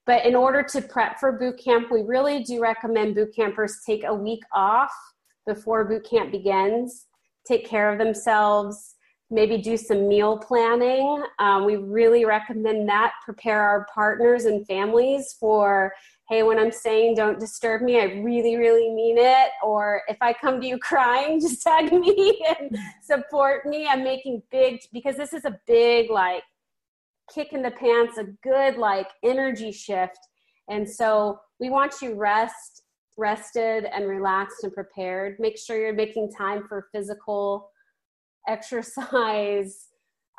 [0.05, 4.03] But in order to prep for boot camp, we really do recommend boot campers take
[4.03, 4.91] a week off
[5.47, 7.05] before boot camp begins,
[7.47, 8.95] take care of themselves,
[9.30, 11.24] maybe do some meal planning.
[11.39, 13.13] Um, we really recommend that.
[13.26, 15.93] Prepare our partners and families for,
[16.30, 19.51] hey, when I'm saying don't disturb me, I really, really mean it.
[19.63, 23.88] Or if I come to you crying, just tag me and support me.
[23.88, 26.43] I'm making big, because this is a big, like,
[27.34, 30.19] kick in the pants, a good, like, energy shift.
[30.69, 32.84] And so we want you rest,
[33.17, 35.38] rested and relaxed and prepared.
[35.39, 37.69] Make sure you're making time for physical
[38.47, 39.88] exercise,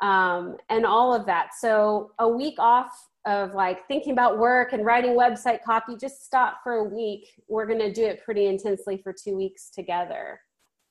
[0.01, 1.49] um, and all of that.
[1.59, 2.91] So a week off
[3.25, 7.27] of like thinking about work and writing website copy, just stop for a week.
[7.47, 10.39] We're going to do it pretty intensely for two weeks together.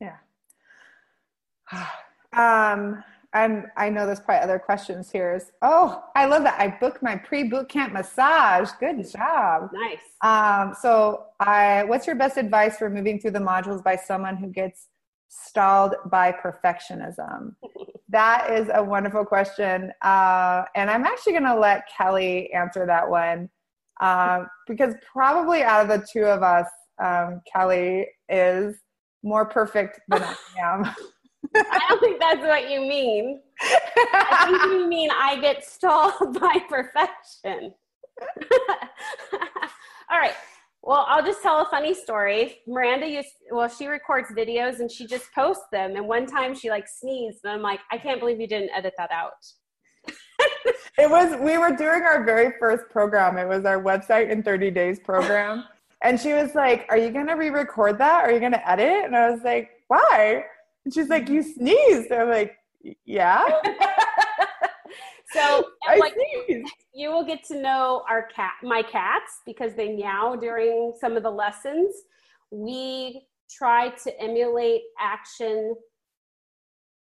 [0.01, 0.17] Yeah.
[2.37, 5.35] Um, I'm, I know there's probably other questions here.
[5.35, 6.61] Is, oh, I love that.
[6.61, 8.71] I booked my pre-boot camp massage.
[8.79, 9.71] Good job.
[9.73, 9.99] Nice.
[10.21, 14.49] Um, so I, what's your best advice for moving through the modules by someone who
[14.49, 14.89] gets
[15.47, 17.55] stalled by perfectionism?
[18.09, 19.93] that is a wonderful question.
[20.03, 23.49] Uh, and I'm actually going to let Kelly answer that one
[24.01, 26.67] uh, because probably out of the two of us,
[27.03, 28.77] um, Kelly is
[29.23, 30.95] more perfect than I am.
[31.57, 33.41] I don't think that's what you mean.
[33.61, 37.75] I think you mean I get stalled by perfection.
[40.11, 40.35] All right.
[40.87, 42.59] Well, I'll just tell a funny story.
[42.67, 45.97] Miranda used, well, she records videos and she just posts them.
[45.97, 48.93] And one time she like sneezed, and I'm like, I can't believe you didn't edit
[48.99, 49.33] that out.
[50.99, 53.39] it was, we were doing our very first program.
[53.39, 55.65] It was our website in 30 days program.
[56.03, 58.25] and she was like, Are you going to re record that?
[58.25, 59.07] Are you going to edit?
[59.07, 60.45] And I was like, Why?
[60.85, 62.13] And she's like, you sneezed.
[62.13, 62.57] I'm like,
[63.07, 63.43] yeah.
[65.35, 65.65] so
[65.99, 66.15] like,
[66.95, 71.23] you will get to know our cat, my cats, because they meow during some of
[71.23, 71.95] the lessons.
[72.51, 75.75] We try to emulate action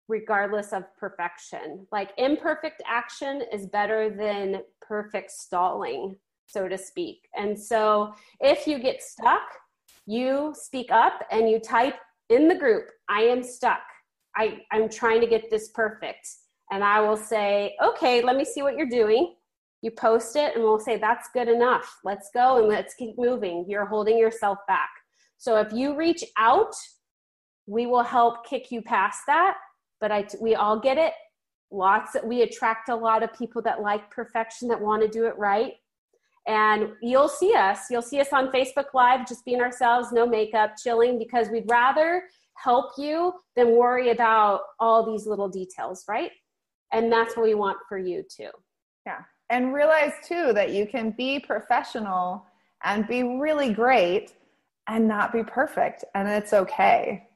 [0.08, 1.86] regardless of perfection.
[1.92, 6.16] Like imperfect action is better than perfect stalling,
[6.46, 7.28] so to speak.
[7.36, 9.42] And so if you get stuck,
[10.06, 11.94] you speak up and you type
[12.28, 13.82] in the group, I am stuck.
[14.36, 16.28] I, I'm trying to get this perfect.
[16.70, 19.34] And I will say, okay, let me see what you're doing.
[19.82, 21.98] You post it and we'll say, that's good enough.
[22.04, 23.64] Let's go and let's keep moving.
[23.68, 24.90] You're holding yourself back.
[25.38, 26.74] So if you reach out,
[27.66, 29.56] we will help kick you past that
[30.00, 31.12] but I, we all get it.
[31.70, 35.38] Lots we attract a lot of people that like perfection, that want to do it
[35.38, 35.74] right.
[36.48, 37.82] And you'll see us.
[37.90, 42.24] You'll see us on Facebook Live, just being ourselves, no makeup, chilling, because we'd rather
[42.56, 46.32] help you than worry about all these little details, right?
[46.92, 48.50] And that's what we want for you too.
[49.06, 49.20] Yeah.
[49.48, 52.46] And realize too that you can be professional
[52.84, 54.34] and be really great
[54.88, 56.04] and not be perfect.
[56.14, 57.26] And it's okay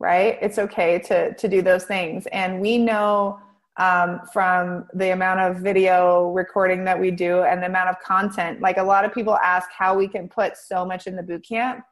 [0.00, 0.38] right?
[0.40, 3.38] It's okay to to do those things, and we know
[3.76, 8.60] um, from the amount of video recording that we do and the amount of content.
[8.60, 11.46] Like a lot of people ask how we can put so much in the boot
[11.46, 11.84] camp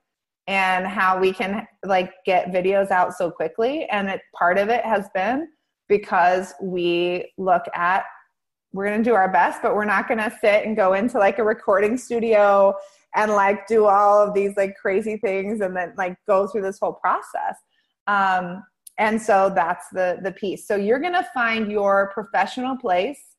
[0.48, 3.86] and how we can like get videos out so quickly.
[3.86, 5.48] And it, part of it has been
[5.88, 8.04] because we look at
[8.72, 11.18] we're going to do our best, but we're not going to sit and go into
[11.18, 12.74] like a recording studio
[13.14, 16.78] and like do all of these like crazy things and then like go through this
[16.78, 17.56] whole process.
[18.06, 18.62] Um,
[18.98, 20.66] and so that's the the piece.
[20.66, 23.36] So you're going to find your professional place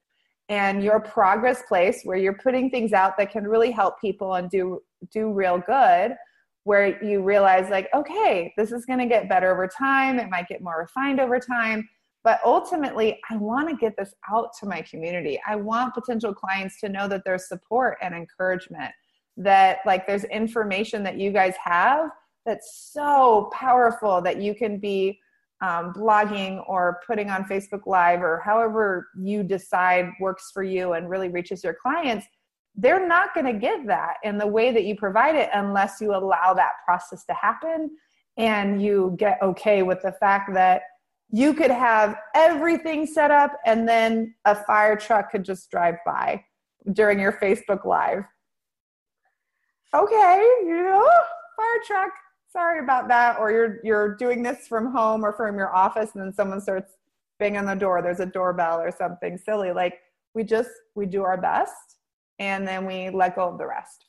[0.49, 4.49] and your progress place where you're putting things out that can really help people and
[4.49, 4.81] do
[5.11, 6.15] do real good
[6.63, 10.47] where you realize like okay this is going to get better over time it might
[10.47, 11.87] get more refined over time
[12.23, 15.39] but ultimately i want to get this out to my community.
[15.47, 18.91] I want potential clients to know that there's support and encouragement
[19.37, 22.09] that like there's information that you guys have
[22.45, 25.19] that's so powerful that you can be
[25.61, 31.09] um, blogging or putting on Facebook Live or however you decide works for you and
[31.09, 32.25] really reaches your clients,
[32.75, 36.15] they're not going to get that in the way that you provide it unless you
[36.15, 37.89] allow that process to happen
[38.37, 40.83] and you get okay with the fact that
[41.31, 46.43] you could have everything set up and then a fire truck could just drive by
[46.93, 48.23] during your Facebook Live.
[49.93, 51.09] Okay, you know,
[51.55, 52.11] fire truck,
[52.51, 53.37] sorry about that.
[53.39, 56.93] Or you're you're doing this from home or from your office and then someone starts
[57.37, 58.01] banging on the door.
[58.01, 59.71] There's a doorbell or something silly.
[59.71, 59.99] Like
[60.33, 61.97] we just we do our best
[62.39, 64.05] and then we let go of the rest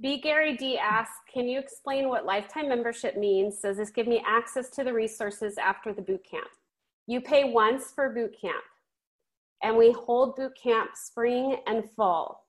[0.00, 0.20] B.
[0.20, 3.60] Gary D asks, can you explain what lifetime membership means?
[3.60, 6.48] Does this give me access to the resources after the boot camp?
[7.06, 8.64] You pay once for boot camp,
[9.62, 12.46] and we hold boot camp spring and fall.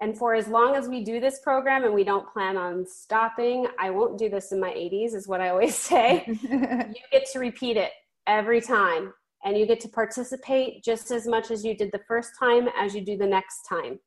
[0.00, 3.66] And for as long as we do this program and we don't plan on stopping,
[3.78, 6.24] I won't do this in my 80s, is what I always say.
[6.26, 7.92] you get to repeat it
[8.26, 9.12] every time
[9.44, 12.94] and you get to participate just as much as you did the first time as
[12.94, 13.98] you do the next time.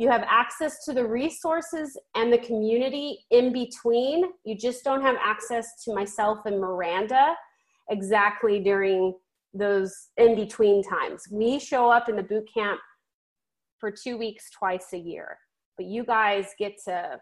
[0.00, 4.24] You have access to the resources and the community in between.
[4.44, 7.34] You just don't have access to myself and Miranda
[7.90, 9.12] exactly during
[9.52, 11.24] those in between times.
[11.30, 12.80] We show up in the boot camp
[13.78, 15.36] for two weeks twice a year.
[15.76, 17.20] But you guys get to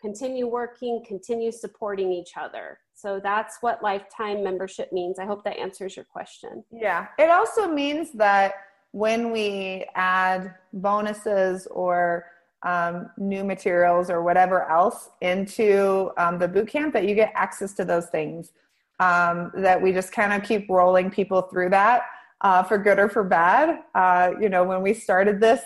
[0.00, 2.80] continue working, continue supporting each other.
[2.94, 5.20] So that's what lifetime membership means.
[5.20, 6.64] I hope that answers your question.
[6.72, 7.06] Yeah.
[7.16, 8.54] It also means that
[8.92, 12.26] when we add bonuses or
[12.62, 17.72] um, new materials or whatever else into um, the boot camp, that you get access
[17.74, 18.52] to those things.
[19.00, 22.02] Um, that we just kind of keep rolling people through that
[22.42, 23.80] uh, for good or for bad.
[23.94, 25.62] Uh, you know, when we started this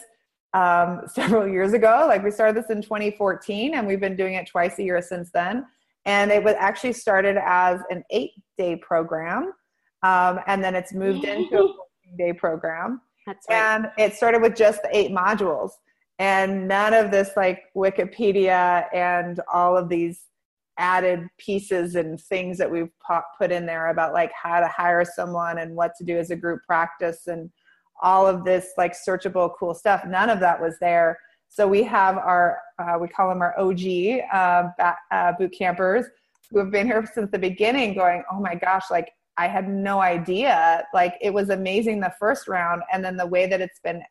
[0.55, 4.47] um, several years ago, like we started this in 2014, and we've been doing it
[4.47, 5.67] twice a year since then.
[6.05, 9.53] And it was actually started as an eight day program,
[10.03, 11.75] um, and then it's moved into a 14
[12.17, 13.01] day program.
[13.27, 13.57] That's right.
[13.57, 15.71] And it started with just the eight modules
[16.19, 20.23] and none of this like Wikipedia and all of these
[20.79, 22.91] added pieces and things that we've
[23.39, 26.37] put in there about like how to hire someone and what to do as a
[26.37, 27.51] group practice and
[28.03, 31.19] all of this like searchable cool stuff none of that was there
[31.49, 33.81] so we have our uh, we call them our og
[34.35, 36.05] uh, uh, boot campers
[36.51, 39.09] who have been here since the beginning going oh my gosh like
[39.39, 43.47] i had no idea like it was amazing the first round and then the way
[43.47, 44.03] that it's been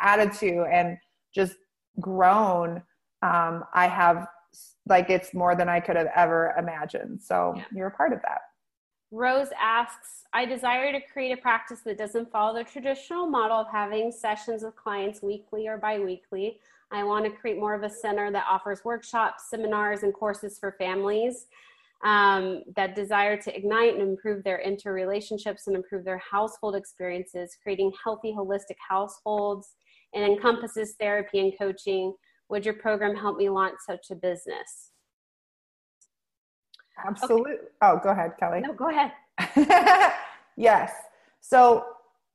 [0.00, 0.96] added to and
[1.34, 1.56] just
[2.00, 2.82] grown
[3.22, 4.26] um, i have
[4.88, 7.20] like it's more than I could have ever imagined.
[7.20, 7.64] So yeah.
[7.74, 8.40] you're a part of that.
[9.10, 13.68] Rose asks, I desire to create a practice that doesn't follow the traditional model of
[13.70, 16.58] having sessions with clients weekly or biweekly.
[16.90, 20.72] I want to create more of a center that offers workshops, seminars, and courses for
[20.72, 21.46] families
[22.04, 27.92] um, that desire to ignite and improve their interrelationships and improve their household experiences, creating
[28.04, 29.74] healthy, holistic households,
[30.14, 32.14] and encompasses therapy and coaching.
[32.48, 34.92] Would your program help me launch such a business?
[37.06, 37.52] Absolutely.
[37.52, 37.62] Okay.
[37.82, 38.60] Oh, go ahead, Kelly.
[38.60, 39.12] No, go ahead.
[40.56, 40.92] yes.
[41.40, 41.84] So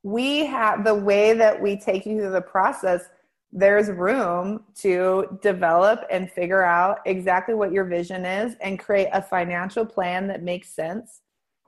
[0.03, 3.09] we have the way that we take you through the process
[3.55, 9.21] there's room to develop and figure out exactly what your vision is and create a
[9.21, 11.21] financial plan that makes sense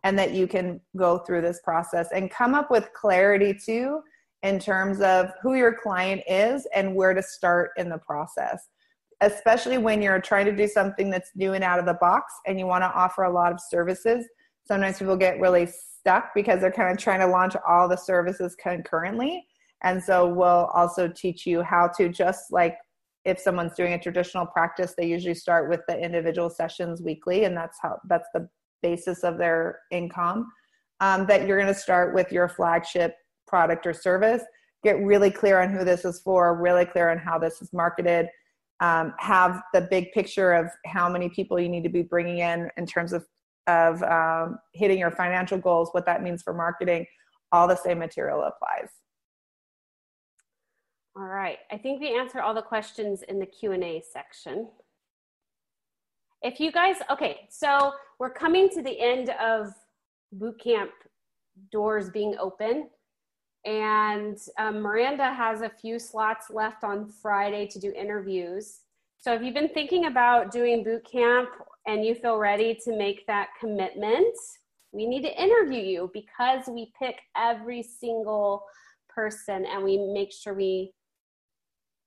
[0.04, 4.02] and that you can go through this process and come up with clarity too
[4.42, 8.68] in terms of who your client is and where to start in the process
[9.22, 12.60] especially when you're trying to do something that's new and out of the box and
[12.60, 14.28] you want to offer a lot of services.
[14.66, 18.56] Sometimes people get really stuck because they're kind of trying to launch all the services
[18.62, 19.46] concurrently
[19.84, 22.78] and so we'll also teach you how to just like
[23.26, 27.58] if someone's doing a traditional practice, they usually start with the individual sessions weekly, and
[27.58, 28.48] that's how that's the
[28.82, 30.48] basis of their income.
[31.02, 33.16] Um, that you're going to start with your flagship
[33.48, 34.44] product or service.
[34.84, 38.28] Get really clear on who this is for, really clear on how this is marketed.
[38.80, 42.70] Um, have the big picture of how many people you need to be bringing in
[42.78, 43.26] in terms of
[43.68, 47.08] of um, hitting your financial goals, what that means for marketing.
[47.52, 48.90] All the same material applies.
[51.18, 54.68] All right, I think we answered all the questions in the Q&A section.
[56.41, 59.74] If you guys, okay, so we're coming to the end of
[60.34, 60.91] boot camp
[61.72, 62.89] doors being open
[63.66, 68.82] and um, Miranda has a few slots left on Friday to do interviews.
[69.18, 71.49] So if you've been thinking about doing boot camp
[71.88, 74.36] and you feel ready to make that commitment,
[74.91, 78.63] we need to interview you because we pick every single
[79.09, 80.93] person and we make sure we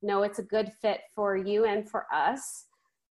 [0.03, 2.67] know it's a good fit for you and for us.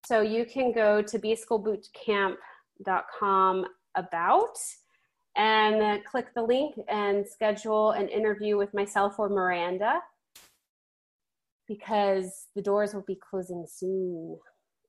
[0.06, 3.66] So you can go to bschoolbootcamp.com
[3.96, 4.58] about
[5.36, 10.02] and click the link and schedule an interview with myself or Miranda
[11.68, 14.38] because the doors will be closing soon.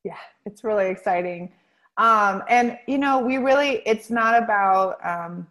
[0.05, 1.53] Yeah, it's really exciting.
[1.97, 5.49] Um, and you know, we really, it's not about, um,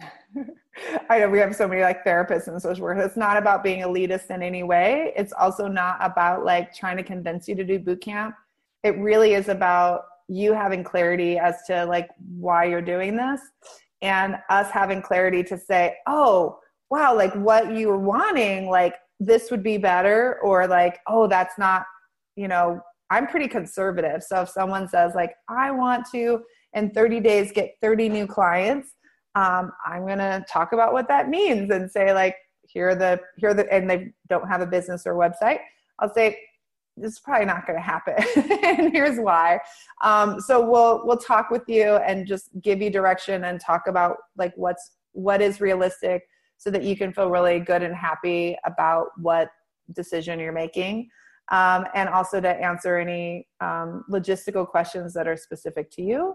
[1.10, 3.04] I know we have so many like therapists and social workers.
[3.06, 5.12] It's not about being elitist in any way.
[5.16, 8.34] It's also not about like trying to convince you to do boot camp.
[8.82, 12.08] It really is about you having clarity as to like
[12.38, 13.40] why you're doing this
[14.02, 16.58] and us having clarity to say, oh,
[16.90, 21.58] wow, like what you were wanting, like this would be better, or like, oh, that's
[21.58, 21.84] not,
[22.36, 24.22] you know, I'm pretty conservative.
[24.22, 26.42] So if someone says, like, I want to
[26.74, 28.90] in 30 days get 30 new clients,
[29.36, 32.34] um, I'm going to talk about what that means and say like,
[32.66, 35.58] here the, here the, and they don't have a business or website.
[35.98, 36.38] I'll say,
[36.96, 38.14] this is probably not going to happen
[38.64, 39.60] and here's why.
[40.02, 44.16] Um, so we'll we'll talk with you and just give you direction and talk about
[44.38, 46.22] like what's what is realistic
[46.56, 49.50] so that you can feel really good and happy about what
[49.92, 51.08] decision you're making.
[51.52, 56.34] Um, and also to answer any um, logistical questions that are specific to you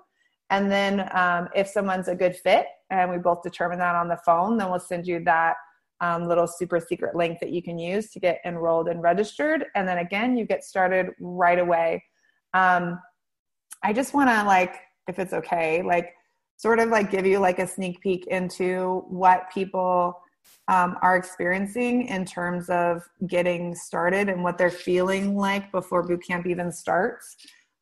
[0.51, 4.19] and then um, if someone's a good fit and we both determine that on the
[4.25, 5.55] phone, then we'll send you that
[6.01, 9.65] um, little super secret link that you can use to get enrolled and registered.
[9.75, 12.03] And then again, you get started right away.
[12.53, 12.99] Um,
[13.81, 14.75] I just want to like,
[15.07, 16.13] if it's okay, like
[16.57, 20.19] sort of like give you like a sneak peek into what people
[20.67, 26.23] um, are experiencing in terms of getting started and what they're feeling like before boot
[26.27, 27.37] camp even starts.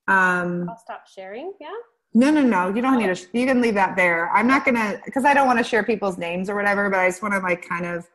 [0.07, 1.53] Um, I'll stop sharing.
[1.59, 1.69] Yeah.
[2.13, 2.73] No, no, no.
[2.73, 3.27] You don't need to.
[3.37, 4.31] You can leave that there.
[4.31, 6.89] I'm not gonna because I don't want to share people's names or whatever.
[6.89, 8.07] But I just want to like kind of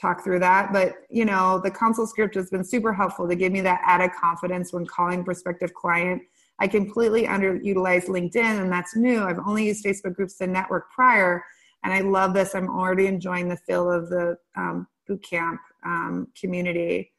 [0.00, 0.72] talk through that.
[0.72, 4.12] But you know, the consult script has been super helpful to give me that added
[4.18, 6.22] confidence when calling prospective client.
[6.58, 9.22] I completely underutilized LinkedIn, and that's new.
[9.22, 11.44] I've only used Facebook groups to network prior,
[11.84, 12.54] and I love this.
[12.54, 17.12] I'm already enjoying the feel of the um, boot camp um, community.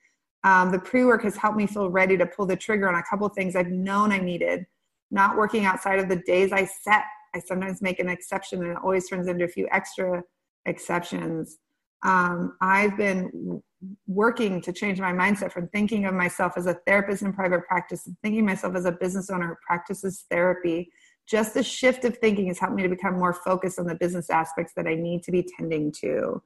[0.43, 3.03] Um, the pre work has helped me feel ready to pull the trigger on a
[3.03, 4.65] couple things I've known I needed
[5.11, 7.03] not working outside of the days I set.
[7.35, 10.23] I sometimes make an exception and it always turns into a few extra
[10.65, 11.57] exceptions.
[12.03, 13.61] Um, I've been
[14.07, 18.07] working to change my mindset from thinking of myself as a therapist in private practice
[18.07, 20.91] and thinking myself as a business owner who practices therapy.
[21.27, 24.29] Just the shift of thinking has helped me to become more focused on the business
[24.29, 26.41] aspects that I need to be tending to.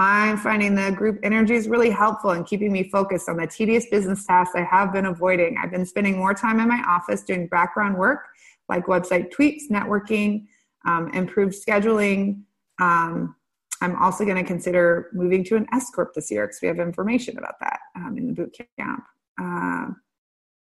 [0.00, 3.86] I'm finding the group energy is really helpful in keeping me focused on the tedious
[3.90, 5.56] business tasks I have been avoiding.
[5.60, 8.20] I've been spending more time in my office doing background work
[8.68, 10.46] like website tweaks, networking,
[10.86, 12.42] um, improved scheduling.
[12.80, 13.34] Um,
[13.80, 16.78] I'm also going to consider moving to an S corp this year because we have
[16.78, 19.04] information about that um, in the boot camp.
[19.40, 19.86] Uh,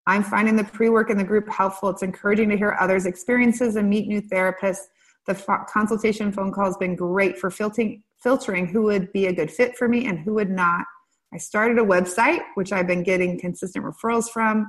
[0.07, 1.89] I'm finding the pre work in the group helpful.
[1.89, 4.83] It's encouraging to hear others' experiences and meet new therapists.
[5.27, 5.35] The
[5.69, 9.77] consultation phone call has been great for filtering, filtering who would be a good fit
[9.77, 10.85] for me and who would not.
[11.33, 14.67] I started a website, which I've been getting consistent referrals from,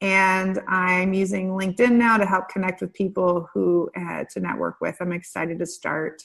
[0.00, 4.96] and I'm using LinkedIn now to help connect with people who uh, to network with.
[5.00, 6.20] I'm excited to start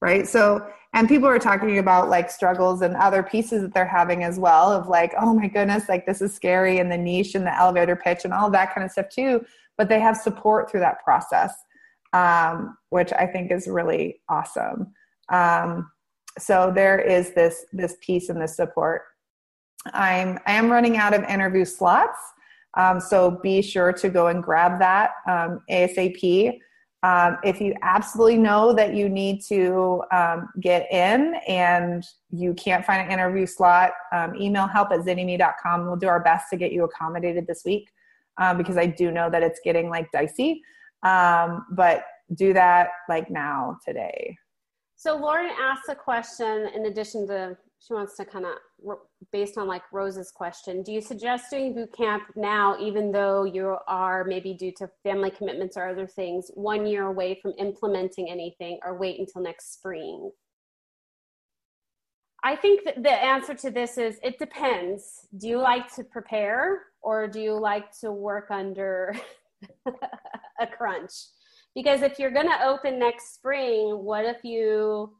[0.00, 4.22] right so and people are talking about like struggles and other pieces that they're having
[4.22, 7.46] as well of like oh my goodness like this is scary and the niche and
[7.46, 9.44] the elevator pitch and all that kind of stuff too
[9.76, 11.52] but they have support through that process
[12.12, 14.92] um, which i think is really awesome
[15.30, 15.90] um,
[16.38, 19.02] so there is this this piece and this support
[19.92, 22.18] i'm i am running out of interview slots
[22.76, 26.60] um, so be sure to go and grab that um, asap
[27.04, 32.84] um, if you absolutely know that you need to um, get in and you can't
[32.84, 35.86] find an interview slot, um, email help at zynnyme.com.
[35.86, 37.88] We'll do our best to get you accommodated this week
[38.38, 40.60] um, because I do know that it's getting like dicey.
[41.04, 42.04] Um, but
[42.34, 44.36] do that like now today.
[44.98, 48.98] So Lauren asked a question in addition to she wants to kind of
[49.30, 53.76] based on like rose's question do you suggest doing boot camp now even though you
[53.86, 58.80] are maybe due to family commitments or other things one year away from implementing anything
[58.84, 60.32] or wait until next spring?
[62.42, 65.28] I think that the answer to this is it depends.
[65.36, 69.14] Do you like to prepare or do you like to work under
[70.60, 71.12] a crunch
[71.74, 75.12] because if you're going to open next spring what if you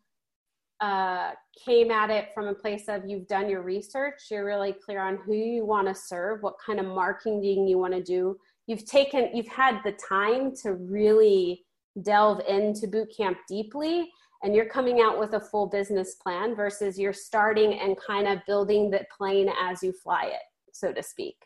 [0.80, 1.32] uh,
[1.64, 5.18] came at it from a place of you've done your research, you're really clear on
[5.24, 8.36] who you want to serve, what kind of marketing you want to do.
[8.66, 11.64] You've taken, you've had the time to really
[12.03, 14.09] delve into boot camp deeply,
[14.44, 18.38] and you're coming out with a full business plan versus you're starting and kind of
[18.46, 20.42] building the plane as you fly it,
[20.72, 21.36] so to speak.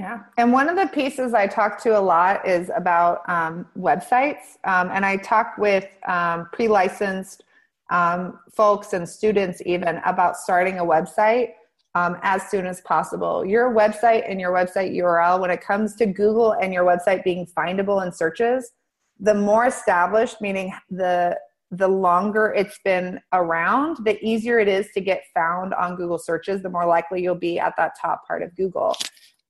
[0.00, 0.20] Yeah.
[0.38, 4.56] And one of the pieces I talk to a lot is about um, websites.
[4.64, 7.44] Um, and I talk with um, pre licensed
[7.90, 11.50] um, folks and students even about starting a website
[11.94, 13.44] um, as soon as possible.
[13.44, 17.46] Your website and your website URL, when it comes to Google and your website being
[17.46, 18.70] findable in searches,
[19.18, 21.38] the more established, meaning the
[21.72, 26.62] the longer it's been around, the easier it is to get found on Google searches,
[26.62, 28.96] the more likely you'll be at that top part of Google.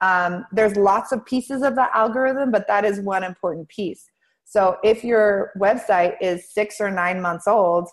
[0.01, 4.05] Um, there's lots of pieces of the algorithm, but that is one important piece.
[4.44, 7.88] So if your website is six or nine months old,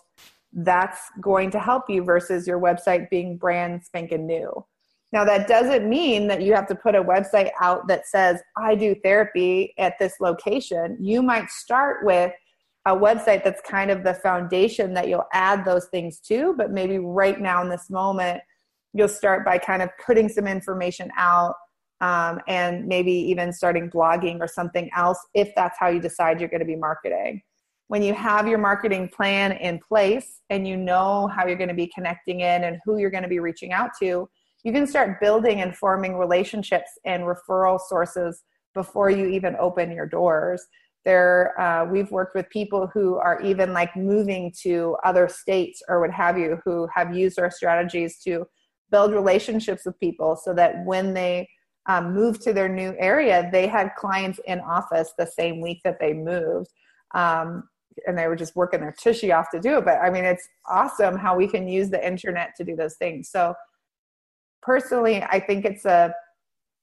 [0.52, 4.64] that's going to help you versus your website being brand spanking new.
[5.12, 8.74] Now, that doesn't mean that you have to put a website out that says, I
[8.74, 10.98] do therapy at this location.
[11.00, 12.32] You might start with
[12.86, 16.98] a website that's kind of the foundation that you'll add those things to, but maybe
[16.98, 18.40] right now in this moment,
[18.92, 21.54] you'll start by kind of putting some information out
[22.00, 26.48] um, and maybe even starting blogging or something else if that's how you decide you're
[26.48, 27.42] going to be marketing
[27.88, 31.74] when you have your marketing plan in place and you know how you're going to
[31.74, 34.28] be connecting in and who you're going to be reaching out to,
[34.62, 38.44] you can start building and forming relationships and referral sources
[38.74, 40.62] before you even open your doors.
[41.06, 46.00] There, uh, we've worked with people who are even like moving to other states or
[46.00, 48.44] what have you, who have used our strategies to
[48.90, 51.48] build relationships with people so that when they
[51.88, 55.98] um, move to their new area, they had clients in office the same week that
[55.98, 56.70] they moved.
[57.14, 57.68] Um,
[58.06, 59.84] and they were just working their tushy off to do it.
[59.84, 63.28] But I mean, it's awesome how we can use the internet to do those things.
[63.30, 63.54] So
[64.62, 66.14] personally, I think it's a,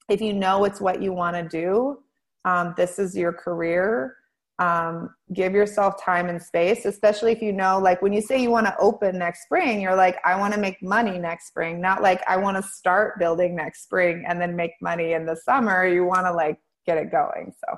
[0.10, 2.00] if you know it's what you want to do,
[2.44, 4.16] um, this is your career.
[4.58, 8.50] Um, give yourself time and space, especially if you know, like when you say you
[8.50, 12.02] want to open next spring, you're like, I want to make money next spring, not
[12.02, 15.86] like I want to start building next spring and then make money in the summer.
[15.86, 17.54] You want to like get it going.
[17.60, 17.78] So,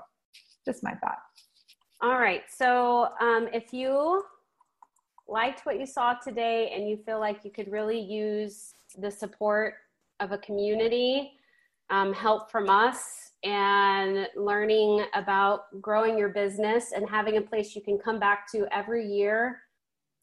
[0.65, 1.17] just my thought.
[2.01, 2.43] All right.
[2.47, 4.23] So um, if you
[5.27, 9.73] liked what you saw today and you feel like you could really use the support
[10.19, 11.31] of a community,
[11.89, 17.81] um, help from us, and learning about growing your business and having a place you
[17.81, 19.61] can come back to every year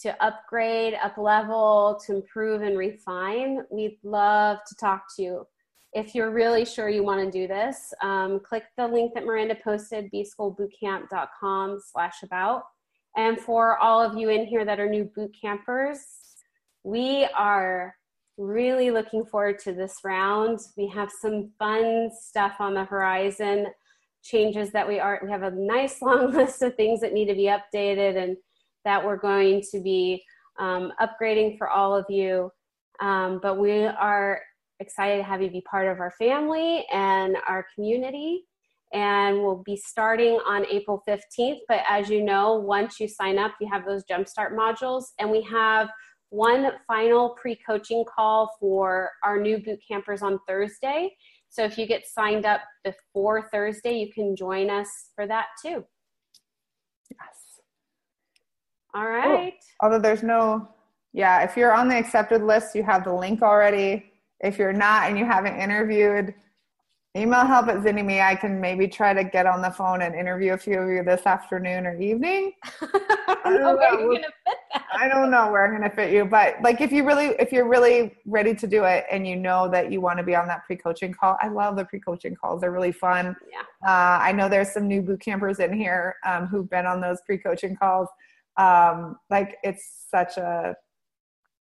[0.01, 5.47] to upgrade, up level, to improve and refine, we'd love to talk to you
[5.95, 9.57] if you're really sure you want to do this, um, click the link that Miranda
[9.63, 12.65] posted, bschoolbootcamp.com slash about.
[13.17, 16.01] And for all of you in here that are new boot campers,
[16.83, 17.95] we are
[18.37, 20.61] really looking forward to this round.
[20.77, 23.67] We have some fun stuff on the horizon.
[24.23, 27.35] changes that we are we have a nice long list of things that need to
[27.35, 28.37] be updated and
[28.85, 30.23] that we're going to be
[30.59, 32.51] um, upgrading for all of you
[33.01, 34.41] um, but we are
[34.81, 38.45] excited to have you be part of our family and our community
[38.95, 41.59] and we'll be starting on April 15th.
[41.69, 45.43] But as you know, once you sign up, you have those Jumpstart modules, and we
[45.43, 45.89] have
[46.35, 51.15] one final pre coaching call for our new boot campers on Thursday.
[51.49, 55.85] So if you get signed up before Thursday, you can join us for that too.
[57.11, 57.61] Yes.
[58.95, 59.55] All right.
[59.81, 60.69] Although there's no,
[61.13, 64.05] yeah, if you're on the accepted list, you have the link already.
[64.41, 66.35] If you're not and you haven't interviewed,
[67.17, 68.21] email help at Zynny Me.
[68.21, 71.05] I can maybe try to get on the phone and interview a few of you
[71.05, 72.53] this afternoon or evening.
[72.83, 74.85] I don't know where you're gonna fit that.
[74.93, 77.69] I don't know where I'm gonna fit you, but like if you really if you're
[77.69, 80.65] really ready to do it and you know that you want to be on that
[80.65, 82.61] pre-coaching call, I love the pre-coaching calls.
[82.61, 83.37] They're really fun.
[83.51, 83.89] Yeah.
[83.89, 87.19] Uh, I know there's some new boot campers in here um, who've been on those
[87.25, 88.09] pre-coaching calls.
[88.57, 90.75] Um, like it's such a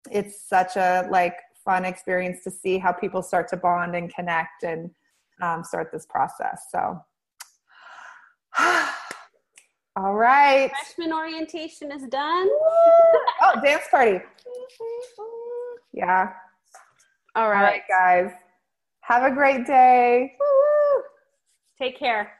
[0.10, 1.36] it's such a like
[1.66, 4.90] fun experience to see how people start to bond and connect and
[5.42, 6.68] um, start this process.
[6.72, 7.00] So,
[9.96, 10.70] all right.
[10.70, 12.48] Freshman orientation is done.
[13.44, 14.20] oh, dance party.
[15.94, 16.32] Yeah.
[17.36, 17.64] All All right.
[17.64, 18.32] right, guys.
[19.02, 20.34] Have a great day.
[21.78, 22.32] Take care.